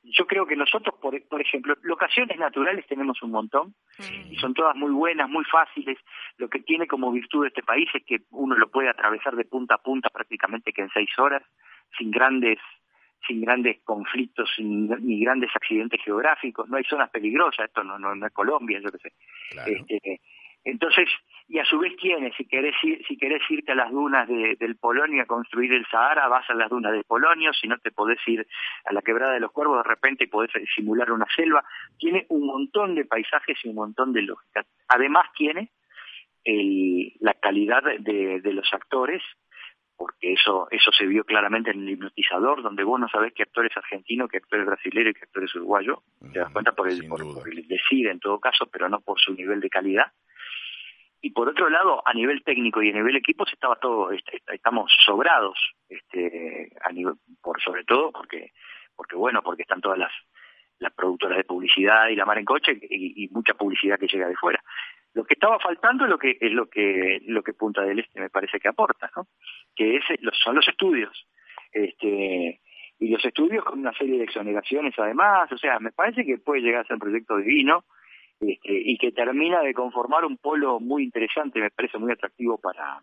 yo 0.05 0.27
creo 0.27 0.47
que 0.47 0.57
nosotros, 0.57 0.97
por, 1.01 1.21
por 1.29 1.41
ejemplo, 1.41 1.77
locaciones 1.83 2.39
naturales 2.39 2.87
tenemos 2.87 3.23
un 3.23 3.31
montón 3.31 3.75
y 4.31 4.37
son 4.37 4.55
todas 4.55 4.75
muy 4.75 4.91
buenas, 4.91 5.29
muy 5.29 5.45
fáciles. 5.45 5.99
Lo 6.39 6.49
que 6.49 6.61
tiene 6.61 6.87
como 6.87 7.13
virtud 7.13 7.47
este 7.47 7.63
país 7.63 7.89
es 7.95 8.05
que 8.05 8.23
uno 8.31 8.57
lo 8.57 8.71
puede 8.71 8.89
atravesar 8.89 9.37
de 9.37 9.45
punta 9.45 9.77
a 9.77 9.83
punta 9.83 10.11
prácticamente 10.11 10.73
que 10.73 10.83
en 10.83 10.91
seis 10.91 11.11
horas, 11.19 11.43
sin 11.97 12.11
grandes 12.11 12.59
sin 13.27 13.41
grandes 13.41 13.81
conflictos 13.85 14.51
ni 14.59 15.21
grandes 15.25 15.51
accidentes 15.55 16.01
geográficos, 16.03 16.69
no 16.69 16.77
hay 16.77 16.85
zonas 16.85 17.11
peligrosas, 17.11 17.67
esto 17.67 17.85
no, 17.85 17.99
no, 17.99 18.15
no 18.15 18.27
es 18.27 18.33
Colombia, 18.33 18.81
yo 18.83 18.91
qué 18.91 18.99
sé. 18.99 19.13
Este, 19.67 20.21
entonces, 20.65 21.09
y 21.49 21.59
a 21.59 21.65
su 21.65 21.79
vez 21.79 21.97
tienes, 21.97 22.35
si 22.37 22.47
querés, 22.47 22.75
si 22.81 23.17
querés 23.17 23.43
irte 23.51 23.73
a 23.73 23.75
las 23.75 23.91
dunas 23.91 24.29
de, 24.29 24.57
del 24.59 24.77
Polonio 24.77 25.23
a 25.23 25.27
construir 25.27 25.73
el 25.73 25.85
Sahara, 25.87 26.29
vas 26.29 26.49
a 26.49 26.55
las 26.55 26.71
dunas 26.71 26.93
del 26.93 27.05
Polonio, 27.05 27.53
si 27.53 27.67
no 27.67 27.79
te 27.79 27.91
podés 27.91 28.19
ir 28.27 28.47
a 28.85 28.93
la 28.93 29.03
quebrada 29.03 29.33
de 29.33 29.41
los 29.41 29.51
cuervos, 29.51 29.83
de 29.83 29.89
repente 29.89 30.29
podés 30.29 30.51
simular 30.75 31.11
una 31.11 31.27
selva. 31.35 31.65
Tiene 31.99 32.27
un 32.29 32.47
montón 32.47 32.95
de 32.95 33.05
paisajes 33.05 33.59
y 33.65 33.69
un 33.69 33.75
montón 33.75 34.13
de 34.13 34.23
lógica. 34.23 34.65
Además 34.89 35.27
tiene 35.37 35.71
el, 36.45 37.13
la 37.19 37.35
calidad 37.35 37.83
de, 37.83 38.41
de 38.41 38.53
los 38.53 38.73
actores, 38.73 39.23
porque 40.03 40.33
eso 40.33 40.67
eso 40.73 40.91
se 40.91 41.07
vio 41.07 41.23
claramente 41.23 41.71
en 41.71 41.83
el 41.83 41.91
hipnotizador, 41.91 42.61
donde 42.61 42.83
vos 42.83 42.99
no 42.99 43.09
sabés 43.09 43.33
qué 43.35 43.45
actor 43.45 43.67
es 43.67 43.77
argentino, 43.77 44.27
qué 44.27 44.39
actor 44.39 44.59
es 44.59 44.67
brasileño 44.67 45.11
y 45.11 45.15
qué 45.15 45.23
actor 45.23 45.45
es 45.45 45.55
uruguayo. 45.55 46.03
Te 46.33 46.41
das 46.41 46.51
cuenta 46.51 46.73
por 46.73 46.89
el, 46.89 47.07
por, 47.07 47.21
por 47.21 47.49
el 47.49 47.69
decir 47.69 48.09
en 48.09 48.19
todo 48.19 48.41
caso, 48.41 48.67
pero 48.67 48.89
no 48.89 49.01
por 49.01 49.21
su 49.21 49.33
nivel 49.33 49.61
de 49.61 49.71
calidad. 49.71 50.11
Y 51.21 51.31
por 51.31 51.49
otro 51.49 51.71
lado 51.71 52.03
a 52.05 52.13
nivel 52.15 52.43
técnico 52.43 52.83
y 52.83 52.91
a 52.91 52.95
nivel 52.95 53.15
equipos 53.15 53.49
estaba 53.53 53.77
todo 53.77 54.11
este, 54.11 54.43
estamos 54.53 54.93
sobrados 55.07 55.57
este 55.89 56.73
a 56.83 56.91
nivel 56.91 57.15
por 57.41 57.63
sobre 57.63 57.85
todo 57.85 58.11
porque 58.11 58.51
porque 58.97 59.15
bueno 59.15 59.41
porque 59.41 59.63
están 59.63 59.81
todas 59.81 59.99
las 59.99 60.13
las 60.81 60.93
productoras 60.95 61.39
de 61.39 61.45
publicidad 61.45 62.09
y 62.09 62.17
la 62.17 62.27
mar 62.27 62.39
en 62.39 62.45
coche 62.45 62.77
y, 62.91 63.29
mucha 63.29 63.55
publicidad 63.55 64.01
que 64.01 64.09
llega 64.09 64.27
de 64.27 64.35
fuera 64.35 64.61
lo 65.15 65.25
que 65.25 65.35
estaba 65.35 65.59
faltando 65.59 66.05
es 66.05 66.11
lo 66.11 66.19
que 66.19 66.37
es 66.41 66.53
lo 66.53 66.67
que 66.67 67.21
lo 67.27 67.43
que 67.43 67.53
Punta 67.53 67.83
del 67.83 67.99
Este 67.99 68.21
me 68.21 68.31
parece 68.31 68.59
que 68.59 68.69
aporta 68.69 69.11
no 69.17 69.27
que 69.75 69.97
es 69.97 70.05
son 70.43 70.55
los 70.57 70.67
estudios 70.67 71.27
este 71.73 72.61
y 72.99 73.09
los 73.09 73.25
estudios 73.25 73.65
con 73.65 73.81
una 73.81 73.93
serie 73.93 74.19
de 74.19 74.25
exoneraciones 74.25 74.95
además 74.99 75.51
o 75.53 75.59
sea 75.59 75.79
me 75.81 75.93
parece 75.93 76.25
que 76.25 76.39
puede 76.39 76.63
llegar 76.63 76.83
a 76.83 76.85
ser 76.85 76.95
un 76.95 77.01
proyecto 77.01 77.37
divino 77.37 77.85
este, 78.43 78.73
y 78.73 78.99
que 78.99 79.13
termina 79.13 79.63
de 79.63 79.73
conformar 79.73 80.25
un 80.25 80.37
polo 80.37 80.81
muy 80.81 81.05
interesante, 81.05 81.61
me 81.61 81.71
parece 81.71 81.97
muy 81.99 82.11
atractivo 82.11 82.59
para, 82.59 83.01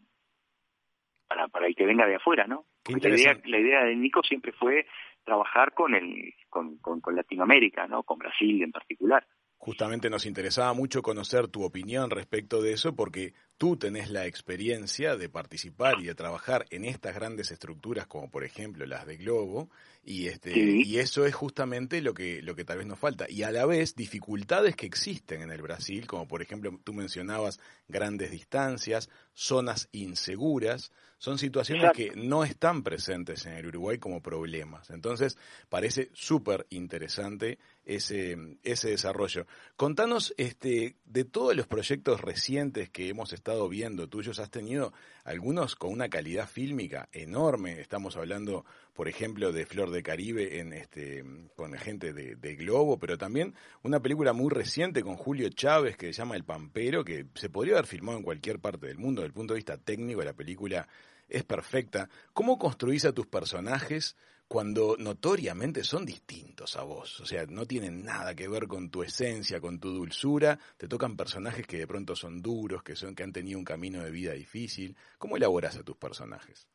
para, 1.27 1.47
para 1.47 1.67
el 1.67 1.75
que 1.75 1.85
venga 1.85 2.05
de 2.05 2.15
afuera, 2.15 2.45
¿no? 2.45 2.65
La 2.89 3.09
idea, 3.09 3.39
la 3.45 3.57
idea 3.57 3.85
de 3.85 3.95
Nico 3.95 4.21
siempre 4.21 4.51
fue 4.51 4.85
trabajar 5.23 5.73
con, 5.73 5.95
el, 5.95 6.33
con, 6.49 6.77
con, 6.79 6.99
con 6.99 7.15
Latinoamérica, 7.15 7.87
¿no? 7.87 8.03
Con 8.03 8.19
Brasil 8.19 8.61
en 8.61 8.71
particular. 8.71 9.25
Justamente 9.59 10.09
nos 10.09 10.25
interesaba 10.25 10.73
mucho 10.73 11.01
conocer 11.01 11.49
tu 11.49 11.63
opinión 11.63 12.09
respecto 12.09 12.61
de 12.61 12.71
eso 12.71 12.95
porque 12.95 13.33
tú 13.59 13.75
tenés 13.75 14.09
la 14.09 14.25
experiencia 14.25 15.17
de 15.17 15.27
participar 15.27 15.99
y 15.99 16.05
de 16.05 16.15
trabajar 16.15 16.65
en 16.69 16.85
estas 16.85 17.13
grandes 17.13 17.51
estructuras 17.51 18.07
como 18.07 18.31
por 18.31 18.45
ejemplo 18.45 18.85
las 18.85 19.05
de 19.05 19.17
Globo 19.17 19.69
y 20.01 20.27
este 20.27 20.57
y 20.57 20.97
eso 20.97 21.25
es 21.25 21.35
justamente 21.35 22.01
lo 22.01 22.13
que 22.13 22.41
lo 22.41 22.55
que 22.55 22.63
tal 22.63 22.77
vez 22.77 22.87
nos 22.87 22.97
falta 22.97 23.25
y 23.29 23.43
a 23.43 23.51
la 23.51 23.65
vez 23.65 23.95
dificultades 23.95 24.77
que 24.77 24.85
existen 24.85 25.41
en 25.41 25.51
el 25.51 25.61
Brasil 25.61 26.07
como 26.07 26.25
por 26.25 26.41
ejemplo 26.41 26.79
tú 26.85 26.93
mencionabas 26.93 27.59
grandes 27.89 28.31
distancias, 28.31 29.09
zonas 29.33 29.89
inseguras, 29.91 30.93
son 31.19 31.37
situaciones 31.37 31.91
que 31.93 32.13
no 32.15 32.45
están 32.45 32.81
presentes 32.81 33.45
en 33.45 33.53
el 33.53 33.67
Uruguay 33.67 33.97
como 33.97 34.21
problemas. 34.21 34.89
Entonces, 34.89 35.37
parece 35.67 36.09
súper 36.13 36.65
interesante 36.69 37.59
ese, 37.83 38.37
ese 38.63 38.91
desarrollo. 38.91 39.45
Contanos, 39.75 40.33
este, 40.37 40.95
de 41.03 41.25
todos 41.25 41.57
los 41.57 41.67
proyectos 41.67 42.21
recientes 42.21 42.89
que 42.89 43.09
hemos 43.09 43.33
estado 43.33 43.48
viendo 43.67 44.07
tuyos, 44.07 44.39
has 44.39 44.51
tenido 44.51 44.93
algunos 45.23 45.75
con 45.75 45.91
una 45.91 46.09
calidad 46.09 46.47
fílmica 46.47 47.09
enorme. 47.11 47.81
Estamos 47.81 48.15
hablando, 48.15 48.65
por 48.93 49.07
ejemplo, 49.07 49.51
de 49.51 49.65
Flor 49.65 49.89
de 49.89 50.03
Caribe 50.03 50.59
en 50.59 50.73
este, 50.73 51.23
con 51.55 51.73
gente 51.73 52.13
de, 52.13 52.35
de 52.35 52.55
Globo, 52.55 52.99
pero 52.99 53.17
también 53.17 53.55
una 53.83 53.99
película 53.99 54.33
muy 54.33 54.51
reciente 54.51 55.01
con 55.01 55.15
Julio 55.15 55.49
Chávez 55.49 55.97
que 55.97 56.07
se 56.07 56.13
llama 56.13 56.35
El 56.35 56.43
Pampero, 56.43 57.03
que 57.03 57.25
se 57.33 57.49
podría 57.49 57.73
haber 57.73 57.87
filmado 57.87 58.17
en 58.19 58.23
cualquier 58.23 58.59
parte 58.59 58.87
del 58.87 58.97
mundo. 58.97 59.21
Desde 59.21 59.29
el 59.29 59.33
punto 59.33 59.53
de 59.53 59.59
vista 59.59 59.77
técnico, 59.77 60.21
la 60.23 60.33
película 60.33 60.87
es 61.27 61.43
perfecta. 61.43 62.09
¿Cómo 62.33 62.57
construís 62.57 63.05
a 63.05 63.13
tus 63.13 63.27
personajes 63.27 64.15
cuando 64.49 64.95
notoriamente 64.97 65.83
son 65.83 66.07
distintos 66.07 66.75
a 66.75 66.83
vos? 66.83 67.21
O 67.21 67.25
sea, 67.25 67.45
no 67.45 67.67
tienen 67.67 68.03
nada 68.03 68.35
que 68.35 68.47
ver 68.47 68.67
con 68.67 68.89
tu 68.89 69.03
esencia, 69.03 69.61
con 69.61 69.79
tu 69.79 69.89
dulzura. 69.89 70.57
Te 70.75 70.87
tocan 70.87 71.15
personajes 71.15 71.67
que 71.67 71.77
de 71.77 71.85
pronto 71.85 72.15
son 72.15 72.41
duros, 72.41 72.81
que 72.81 72.95
son 72.95 73.13
que 73.13 73.21
han 73.21 73.31
tenido 73.31 73.59
un 73.59 73.63
camino 73.63 74.03
de 74.03 74.09
vida 74.09 74.33
difícil. 74.33 74.97
¿Cómo 75.19 75.37
elaboras 75.37 75.77
a 75.77 75.83
tus 75.83 75.95
personajes? 75.97 76.67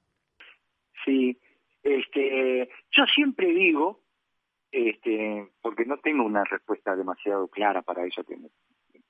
Sí, 1.04 1.36
este, 1.82 2.68
yo 2.92 3.04
siempre 3.12 3.48
digo, 3.48 4.00
este, 4.70 5.48
porque 5.60 5.84
no 5.84 5.98
tengo 5.98 6.24
una 6.24 6.44
respuesta 6.44 6.94
demasiado 6.94 7.48
clara 7.48 7.82
para 7.82 8.06
eso 8.06 8.22
que 8.22 8.36
me, 8.36 8.50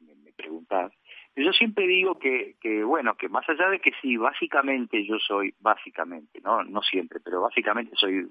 me, 0.00 0.14
me 0.14 0.32
preguntás, 0.32 0.90
yo 1.36 1.52
siempre 1.52 1.86
digo 1.86 2.18
que, 2.18 2.56
que, 2.60 2.84
bueno, 2.84 3.14
que 3.16 3.28
más 3.28 3.48
allá 3.48 3.68
de 3.68 3.80
que 3.80 3.92
sí, 4.00 4.16
básicamente 4.16 5.04
yo 5.04 5.18
soy, 5.18 5.54
básicamente, 5.60 6.40
no, 6.42 6.62
no 6.64 6.82
siempre, 6.82 7.20
pero 7.20 7.40
básicamente 7.40 7.96
soy, 7.96 8.28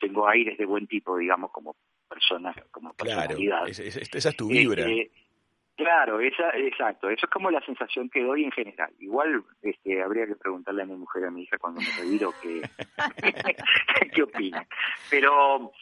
tengo 0.00 0.28
aires 0.28 0.56
de 0.58 0.66
buen 0.66 0.86
tipo, 0.86 1.16
digamos, 1.16 1.50
como 1.50 1.76
persona, 2.08 2.54
como 2.70 2.92
personalidad. 2.94 3.64
Claro, 3.64 3.66
esa 3.66 4.28
es 4.28 4.36
tu 4.36 4.48
vibra. 4.48 4.88
Este, 4.88 5.10
Claro, 5.76 6.20
esa, 6.20 6.50
exacto. 6.50 7.10
Eso 7.10 7.26
es 7.26 7.32
como 7.32 7.50
la 7.50 7.60
sensación 7.62 8.08
que 8.08 8.22
doy 8.22 8.44
en 8.44 8.52
general. 8.52 8.92
Igual 9.00 9.42
este, 9.62 10.02
habría 10.02 10.26
que 10.26 10.36
preguntarle 10.36 10.82
a 10.82 10.86
mi 10.86 10.94
mujer 10.94 11.24
a 11.24 11.30
mi 11.32 11.42
hija 11.42 11.58
cuando 11.58 11.80
me 11.80 11.86
retiro 12.00 12.32
qué, 12.40 12.62
qué 14.14 14.22
opinan. 14.22 14.64
Pero, 15.10 15.72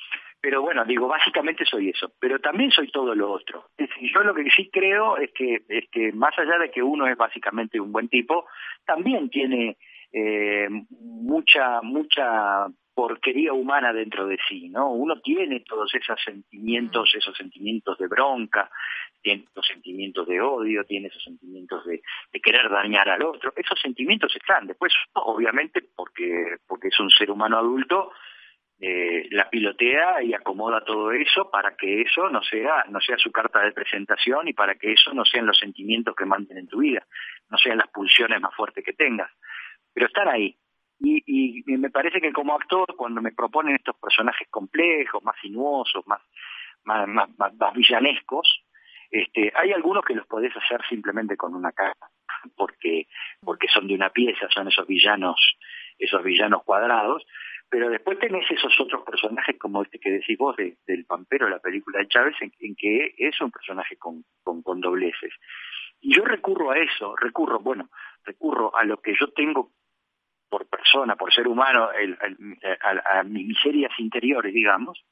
pero 0.42 0.60
bueno, 0.60 0.84
digo, 0.84 1.06
básicamente 1.06 1.64
soy 1.64 1.90
eso. 1.90 2.12
Pero 2.18 2.40
también 2.40 2.72
soy 2.72 2.90
todo 2.90 3.14
lo 3.14 3.30
otro. 3.30 3.70
Yo 3.78 4.22
lo 4.24 4.34
que 4.34 4.50
sí 4.50 4.68
creo 4.70 5.16
es 5.16 5.30
que, 5.32 5.62
es 5.68 5.88
que 5.90 6.10
más 6.12 6.36
allá 6.36 6.58
de 6.58 6.70
que 6.70 6.82
uno 6.82 7.06
es 7.06 7.16
básicamente 7.16 7.80
un 7.80 7.92
buen 7.92 8.08
tipo, 8.08 8.46
también 8.84 9.30
tiene 9.30 9.76
eh, 10.12 10.68
mucha, 10.90 11.80
mucha 11.82 12.66
porquería 12.92 13.52
humana 13.52 13.92
dentro 13.92 14.26
de 14.26 14.36
sí, 14.48 14.68
¿no? 14.68 14.90
Uno 14.90 15.20
tiene 15.20 15.60
todos 15.60 15.94
esos 15.94 16.20
sentimientos, 16.22 17.14
esos 17.14 17.36
sentimientos 17.36 17.96
de 17.98 18.08
bronca, 18.08 18.68
tiene 19.22 19.44
esos 19.48 19.64
sentimientos 19.64 20.26
de 20.26 20.40
odio, 20.40 20.84
tiene 20.84 21.06
esos 21.06 21.22
sentimientos 21.22 21.86
de, 21.86 22.02
querer 22.42 22.68
dañar 22.68 23.08
al 23.08 23.22
otro, 23.22 23.52
esos 23.56 23.80
sentimientos 23.80 24.34
están. 24.34 24.66
Después, 24.66 24.92
obviamente, 25.12 25.82
porque, 25.94 26.56
porque 26.66 26.88
es 26.88 26.98
un 26.98 27.10
ser 27.10 27.30
humano 27.30 27.58
adulto, 27.58 28.10
eh, 28.84 29.28
la 29.30 29.48
pilotea 29.48 30.24
y 30.24 30.34
acomoda 30.34 30.84
todo 30.84 31.12
eso 31.12 31.48
para 31.48 31.76
que 31.76 32.02
eso 32.02 32.28
no 32.30 32.42
sea, 32.42 32.84
no 32.88 33.00
sea 33.00 33.16
su 33.16 33.30
carta 33.30 33.60
de 33.60 33.70
presentación 33.70 34.48
y 34.48 34.54
para 34.54 34.74
que 34.74 34.92
eso 34.92 35.14
no 35.14 35.24
sean 35.24 35.46
los 35.46 35.56
sentimientos 35.56 36.16
que 36.16 36.24
manden 36.24 36.58
en 36.58 36.66
tu 36.66 36.80
vida, 36.80 37.06
no 37.48 37.58
sean 37.58 37.78
las 37.78 37.86
pulsiones 37.90 38.40
más 38.40 38.52
fuertes 38.56 38.84
que 38.84 38.92
tengas. 38.92 39.30
Pero 39.94 40.08
están 40.08 40.26
ahí, 40.26 40.58
y, 40.98 41.62
me 41.78 41.90
parece 41.90 42.20
que 42.20 42.32
como 42.32 42.56
actor, 42.56 42.86
cuando 42.96 43.22
me 43.22 43.30
proponen 43.30 43.76
estos 43.76 43.94
personajes 43.98 44.48
complejos, 44.50 45.22
más 45.22 45.36
sinuosos, 45.40 46.04
más, 46.08 46.20
más, 46.82 47.06
más, 47.06 47.30
más, 47.36 47.74
villanescos, 47.74 48.64
este, 49.12 49.52
hay 49.54 49.70
algunos 49.70 50.04
que 50.04 50.14
los 50.14 50.26
podés 50.26 50.56
hacer 50.56 50.80
simplemente 50.88 51.36
con 51.36 51.54
una 51.54 51.70
cara, 51.70 51.94
porque, 52.56 53.06
porque 53.44 53.68
son 53.68 53.86
de 53.86 53.94
una 53.94 54.10
pieza, 54.10 54.48
son 54.50 54.66
esos 54.66 54.88
villanos, 54.88 55.56
esos 56.00 56.24
villanos 56.24 56.64
cuadrados, 56.64 57.24
pero 57.72 57.88
después 57.88 58.18
tenés 58.18 58.44
esos 58.50 58.78
otros 58.80 59.02
personajes 59.02 59.58
como 59.58 59.82
este 59.82 59.98
que 59.98 60.10
decís 60.10 60.36
vos 60.36 60.54
del 60.56 61.06
Pampero, 61.06 61.48
la 61.48 61.58
película 61.58 62.00
de 62.00 62.08
Chávez, 62.08 62.34
en, 62.42 62.76
que 62.76 63.14
es 63.16 63.40
un 63.40 63.50
personaje 63.50 63.96
con, 63.96 64.26
con, 64.44 64.78
dobleces. 64.82 65.32
Y 66.02 66.14
yo 66.14 66.22
recurro 66.22 66.72
a 66.72 66.78
eso, 66.78 67.16
recurro, 67.16 67.60
bueno, 67.60 67.88
recurro 68.24 68.76
a 68.76 68.84
lo 68.84 68.98
que 68.98 69.14
yo 69.18 69.28
tengo 69.28 69.70
por 70.50 70.68
persona, 70.68 71.16
por 71.16 71.32
ser 71.32 71.48
humano, 71.48 71.88
a, 71.88 73.22
mis 73.22 73.46
miserias 73.46 73.98
interiores, 73.98 74.52
digamos, 74.52 75.02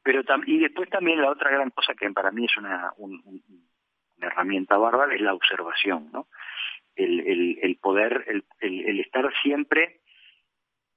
pero 0.00 0.22
y 0.46 0.60
después 0.60 0.88
también 0.90 1.20
la 1.20 1.32
otra 1.32 1.50
gran 1.50 1.70
cosa 1.70 1.94
que 1.94 2.08
para 2.12 2.30
mí 2.30 2.44
es 2.44 2.56
una, 2.56 2.92
herramienta 4.20 4.76
bárbara 4.78 5.12
es 5.12 5.20
la 5.22 5.34
observación, 5.34 6.08
¿no? 6.12 6.28
El, 6.94 7.78
poder, 7.82 8.26
el, 8.60 9.00
estar 9.00 9.28
siempre 9.42 9.99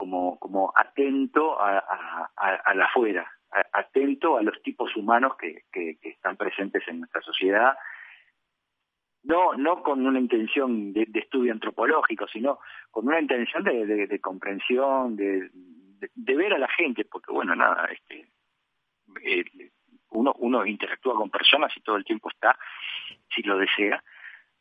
como, 0.05 0.73
atento 0.75 1.59
a, 1.59 2.29
la 2.73 2.85
afuera, 2.85 3.31
atento 3.71 4.37
a 4.37 4.41
los 4.43 4.61
tipos 4.61 4.95
humanos 4.95 5.33
que, 5.37 5.63
están 6.01 6.37
presentes 6.37 6.83
en 6.87 6.99
nuestra 6.99 7.21
sociedad. 7.21 7.75
No 9.23 9.83
con 9.83 10.05
una 10.05 10.19
intención 10.19 10.93
de, 10.93 11.07
estudio 11.13 11.53
antropológico, 11.53 12.27
sino 12.27 12.59
con 12.91 13.07
una 13.07 13.19
intención 13.19 13.63
de, 13.63 14.19
comprensión, 14.19 15.15
de, 15.15 15.49
ver 16.15 16.53
a 16.53 16.59
la 16.59 16.67
gente, 16.67 17.05
porque 17.05 17.31
bueno, 17.31 17.55
nada, 17.55 17.85
este, 17.85 18.27
eh, 19.23 19.45
uno 20.09 20.65
interactúa 20.65 21.15
con 21.15 21.29
personas 21.29 21.71
y 21.75 21.81
todo 21.81 21.95
el 21.95 22.05
tiempo 22.05 22.29
está, 22.29 22.57
si 23.33 23.41
lo 23.43 23.57
desea, 23.57 24.03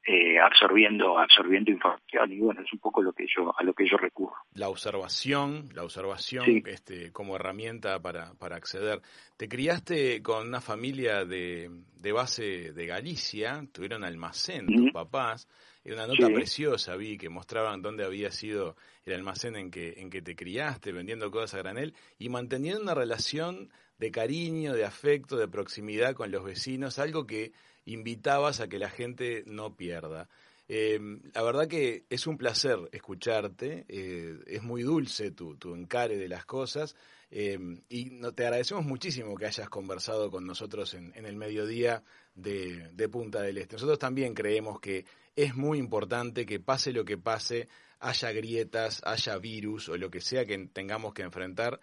eh, 0.04 0.38
absorbiendo 0.40 1.18
absorbiendo 1.18 1.70
información. 1.70 2.32
Y 2.32 2.38
bueno 2.38 2.62
es 2.62 2.72
un 2.72 2.80
poco 2.80 3.02
lo 3.02 3.12
que 3.12 3.26
yo 3.26 3.54
a 3.56 3.62
lo 3.62 3.72
que 3.72 3.88
yo 3.88 3.96
recurro. 3.96 4.34
La 4.54 4.68
observación 4.68 5.68
la 5.74 5.84
observación 5.84 6.62
este 6.66 7.12
como 7.12 7.36
herramienta 7.36 8.00
para 8.00 8.34
para 8.34 8.56
acceder. 8.56 9.00
Te 9.36 9.48
criaste 9.48 10.22
con 10.22 10.48
una 10.48 10.60
familia 10.60 11.24
de, 11.24 11.70
de 11.94 12.12
base 12.12 12.72
de 12.72 12.86
Galicia 12.86 13.64
tuvieron 13.72 14.04
almacén 14.04 14.66
tus 14.66 14.92
papás. 14.92 15.48
Era 15.84 15.96
una 15.96 16.06
nota 16.08 16.26
preciosa 16.28 16.96
vi 16.96 17.18
que 17.18 17.28
mostraban 17.28 17.82
dónde 17.82 18.04
había 18.04 18.30
sido 18.30 18.76
el 19.04 19.14
almacén 19.14 19.56
en 19.56 19.70
que 19.70 19.94
en 19.98 20.10
que 20.10 20.22
te 20.22 20.34
criaste 20.34 20.92
vendiendo 20.92 21.30
cosas 21.30 21.54
a 21.54 21.58
granel 21.58 21.94
y 22.18 22.28
manteniendo 22.28 22.82
una 22.82 22.94
relación 22.94 23.70
de 23.98 24.10
cariño 24.10 24.74
de 24.74 24.84
afecto 24.84 25.36
de 25.36 25.46
proximidad 25.46 26.14
con 26.14 26.32
los 26.32 26.44
vecinos 26.44 26.98
algo 26.98 27.24
que 27.24 27.52
invitabas 27.84 28.60
a 28.60 28.68
que 28.68 28.78
la 28.78 28.90
gente 28.90 29.44
no 29.46 29.76
pierda. 29.76 30.28
Eh, 30.68 30.98
la 31.34 31.42
verdad 31.42 31.68
que 31.68 32.06
es 32.08 32.26
un 32.26 32.38
placer 32.38 32.78
escucharte, 32.92 33.84
eh, 33.88 34.38
es 34.46 34.62
muy 34.62 34.82
dulce 34.82 35.30
tu, 35.32 35.56
tu, 35.56 35.74
encare 35.74 36.16
de 36.16 36.28
las 36.28 36.46
cosas 36.46 36.96
eh, 37.30 37.58
y 37.88 38.06
no, 38.06 38.32
te 38.32 38.44
agradecemos 38.44 38.84
muchísimo 38.84 39.34
que 39.36 39.46
hayas 39.46 39.68
conversado 39.68 40.30
con 40.30 40.46
nosotros 40.46 40.94
en, 40.94 41.12
en 41.14 41.26
el 41.26 41.36
mediodía 41.36 42.02
de, 42.34 42.88
de, 42.92 43.08
Punta 43.08 43.42
del 43.42 43.58
Este. 43.58 43.76
Nosotros 43.76 43.98
también 43.98 44.34
creemos 44.34 44.80
que 44.80 45.04
es 45.34 45.54
muy 45.56 45.78
importante 45.78 46.46
que 46.46 46.60
pase 46.60 46.92
lo 46.92 47.04
que 47.04 47.18
pase, 47.18 47.68
haya 47.98 48.32
grietas, 48.32 49.02
haya 49.04 49.36
virus 49.38 49.88
o 49.88 49.96
lo 49.96 50.10
que 50.10 50.20
sea 50.20 50.46
que 50.46 50.56
tengamos 50.68 51.12
que 51.12 51.22
enfrentar. 51.22 51.80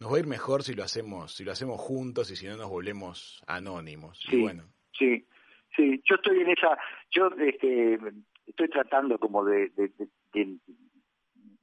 Nos 0.00 0.10
va 0.10 0.16
a 0.16 0.20
ir 0.20 0.26
mejor 0.26 0.64
si 0.64 0.74
lo 0.74 0.82
hacemos, 0.82 1.34
si 1.34 1.44
lo 1.44 1.52
hacemos 1.52 1.80
juntos 1.80 2.30
y 2.30 2.36
si 2.36 2.46
no 2.46 2.56
nos 2.56 2.70
volvemos 2.70 3.42
anónimos. 3.46 4.18
Sí, 4.28 4.40
bueno. 4.40 4.64
sí. 4.98 5.24
Sí, 5.76 6.02
yo 6.04 6.16
estoy 6.16 6.40
en 6.40 6.50
esa, 6.50 6.76
yo 7.10 7.28
este, 7.38 7.98
estoy 8.46 8.68
tratando 8.68 9.18
como 9.18 9.44
de, 9.44 9.70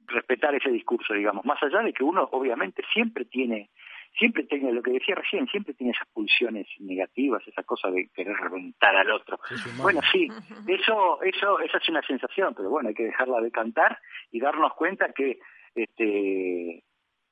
respetar 0.06 0.54
ese 0.54 0.70
discurso, 0.70 1.14
digamos, 1.14 1.44
más 1.44 1.62
allá 1.62 1.82
de 1.82 1.92
que 1.92 2.02
uno 2.02 2.28
obviamente 2.32 2.82
siempre 2.92 3.24
tiene, 3.26 3.70
siempre 4.18 4.42
tiene, 4.44 4.72
lo 4.72 4.82
que 4.82 4.90
decía 4.90 5.14
recién, 5.14 5.46
siempre 5.46 5.74
tiene 5.74 5.92
esas 5.92 6.08
pulsiones 6.08 6.66
negativas, 6.80 7.46
esa 7.46 7.62
cosa 7.62 7.90
de 7.90 8.08
querer 8.12 8.36
reventar 8.36 8.96
al 8.96 9.12
otro. 9.12 9.38
bueno, 9.80 10.00
sí, 10.10 10.26
eso, 10.66 11.22
eso, 11.22 11.60
esa 11.60 11.78
es 11.78 11.88
una 11.88 12.02
sensación, 12.02 12.54
pero 12.56 12.70
bueno, 12.70 12.88
hay 12.88 12.94
que 12.94 13.04
dejarla 13.04 13.40
de 13.40 13.52
cantar 13.52 13.98
y 14.32 14.40
darnos 14.40 14.74
cuenta 14.74 15.12
que 15.12 15.38
este 15.74 16.82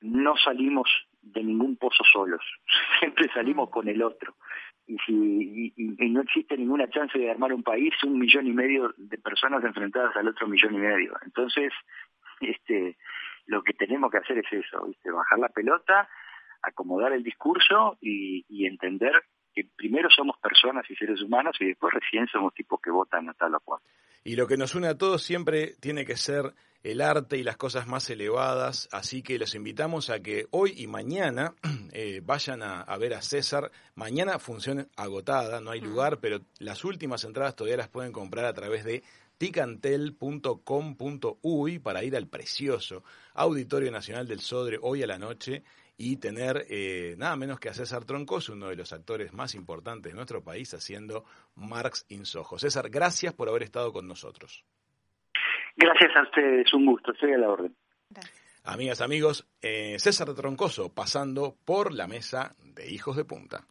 no 0.00 0.36
salimos 0.36 0.88
de 1.20 1.42
ningún 1.42 1.76
pozo 1.76 2.04
solos, 2.04 2.42
siempre 3.00 3.28
salimos 3.34 3.70
con 3.70 3.88
el 3.88 4.00
otro 4.02 4.36
y 4.88 4.96
si 5.06 5.72
y, 5.76 6.10
no 6.10 6.22
existe 6.22 6.56
ninguna 6.56 6.88
chance 6.88 7.16
de 7.18 7.30
armar 7.30 7.52
un 7.52 7.62
país 7.62 7.92
un 8.02 8.18
millón 8.18 8.46
y 8.46 8.52
medio 8.52 8.92
de 8.96 9.18
personas 9.18 9.62
enfrentadas 9.62 10.16
al 10.16 10.28
otro 10.28 10.48
millón 10.48 10.74
y 10.74 10.78
medio. 10.78 11.14
Entonces 11.24 11.72
este 12.40 12.96
lo 13.46 13.62
que 13.62 13.74
tenemos 13.74 14.10
que 14.10 14.18
hacer 14.18 14.38
es 14.38 14.52
eso 14.52 14.90
bajar 15.12 15.38
la 15.38 15.48
pelota 15.50 16.08
acomodar 16.62 17.12
el 17.12 17.22
discurso 17.22 17.98
y, 18.00 18.44
y 18.48 18.66
entender 18.66 19.12
que 19.54 19.68
primero 19.76 20.08
somos 20.10 20.36
personas 20.38 20.84
y 20.90 20.96
seres 20.96 21.22
humanos 21.22 21.56
y 21.60 21.66
después 21.66 21.94
recién 21.94 22.26
somos 22.26 22.52
tipos 22.54 22.80
que 22.80 22.90
votan 22.90 23.28
a 23.28 23.34
tal 23.34 23.54
o 23.54 23.60
cual. 23.60 23.80
Y 24.24 24.36
lo 24.36 24.46
que 24.46 24.56
nos 24.56 24.74
une 24.74 24.88
a 24.88 24.98
todos 24.98 25.22
siempre 25.22 25.74
tiene 25.80 26.04
que 26.04 26.16
ser 26.16 26.52
el 26.82 27.00
arte 27.00 27.36
y 27.36 27.42
las 27.42 27.56
cosas 27.56 27.86
más 27.86 28.08
elevadas, 28.10 28.88
así 28.92 29.22
que 29.22 29.38
los 29.38 29.54
invitamos 29.54 30.10
a 30.10 30.20
que 30.20 30.46
hoy 30.50 30.74
y 30.76 30.86
mañana 30.86 31.54
eh, 31.92 32.20
vayan 32.24 32.62
a, 32.62 32.96
ver 32.98 33.14
a 33.14 33.22
César. 33.22 33.70
Mañana 33.94 34.38
función 34.38 34.88
agotada, 34.96 35.60
no 35.60 35.70
hay 35.70 35.80
lugar, 35.80 36.20
pero 36.20 36.40
las 36.58 36.84
últimas 36.84 37.24
entradas 37.24 37.56
todavía 37.56 37.78
las 37.78 37.88
pueden 37.88 38.12
comprar 38.12 38.44
a 38.44 38.54
través 38.54 38.84
de 38.84 39.02
ticantel.com.uy 39.38 41.78
para 41.78 42.04
ir 42.04 42.16
al 42.16 42.26
precioso 42.26 43.04
Auditorio 43.34 43.90
Nacional 43.90 44.26
del 44.26 44.40
Sodre 44.40 44.78
hoy 44.80 45.02
a 45.02 45.06
la 45.06 45.18
noche 45.18 45.62
y 45.96 46.16
tener 46.16 46.66
eh, 46.70 47.14
nada 47.18 47.36
menos 47.36 47.58
que 47.58 47.68
a 47.68 47.74
César 47.74 48.04
Troncoso, 48.04 48.52
uno 48.52 48.68
de 48.68 48.76
los 48.76 48.92
actores 48.92 49.32
más 49.32 49.56
importantes 49.56 50.12
de 50.12 50.16
nuestro 50.16 50.44
país, 50.44 50.72
haciendo 50.72 51.24
Marx 51.56 52.06
Insojo. 52.08 52.56
César, 52.58 52.88
gracias 52.88 53.34
por 53.34 53.48
haber 53.48 53.64
estado 53.64 53.92
con 53.92 54.06
nosotros. 54.06 54.64
Gracias 55.80 56.10
a 56.16 56.22
ustedes, 56.22 56.74
un 56.74 56.86
gusto, 56.86 57.12
estoy 57.12 57.34
a 57.34 57.38
la 57.38 57.50
orden. 57.50 57.72
Amigas, 58.64 59.00
amigos, 59.00 59.48
eh, 59.62 59.94
César 60.00 60.34
Troncoso 60.34 60.92
pasando 60.92 61.54
por 61.64 61.94
la 61.94 62.08
mesa 62.08 62.56
de 62.58 62.90
Hijos 62.90 63.16
de 63.16 63.24
Punta. 63.24 63.64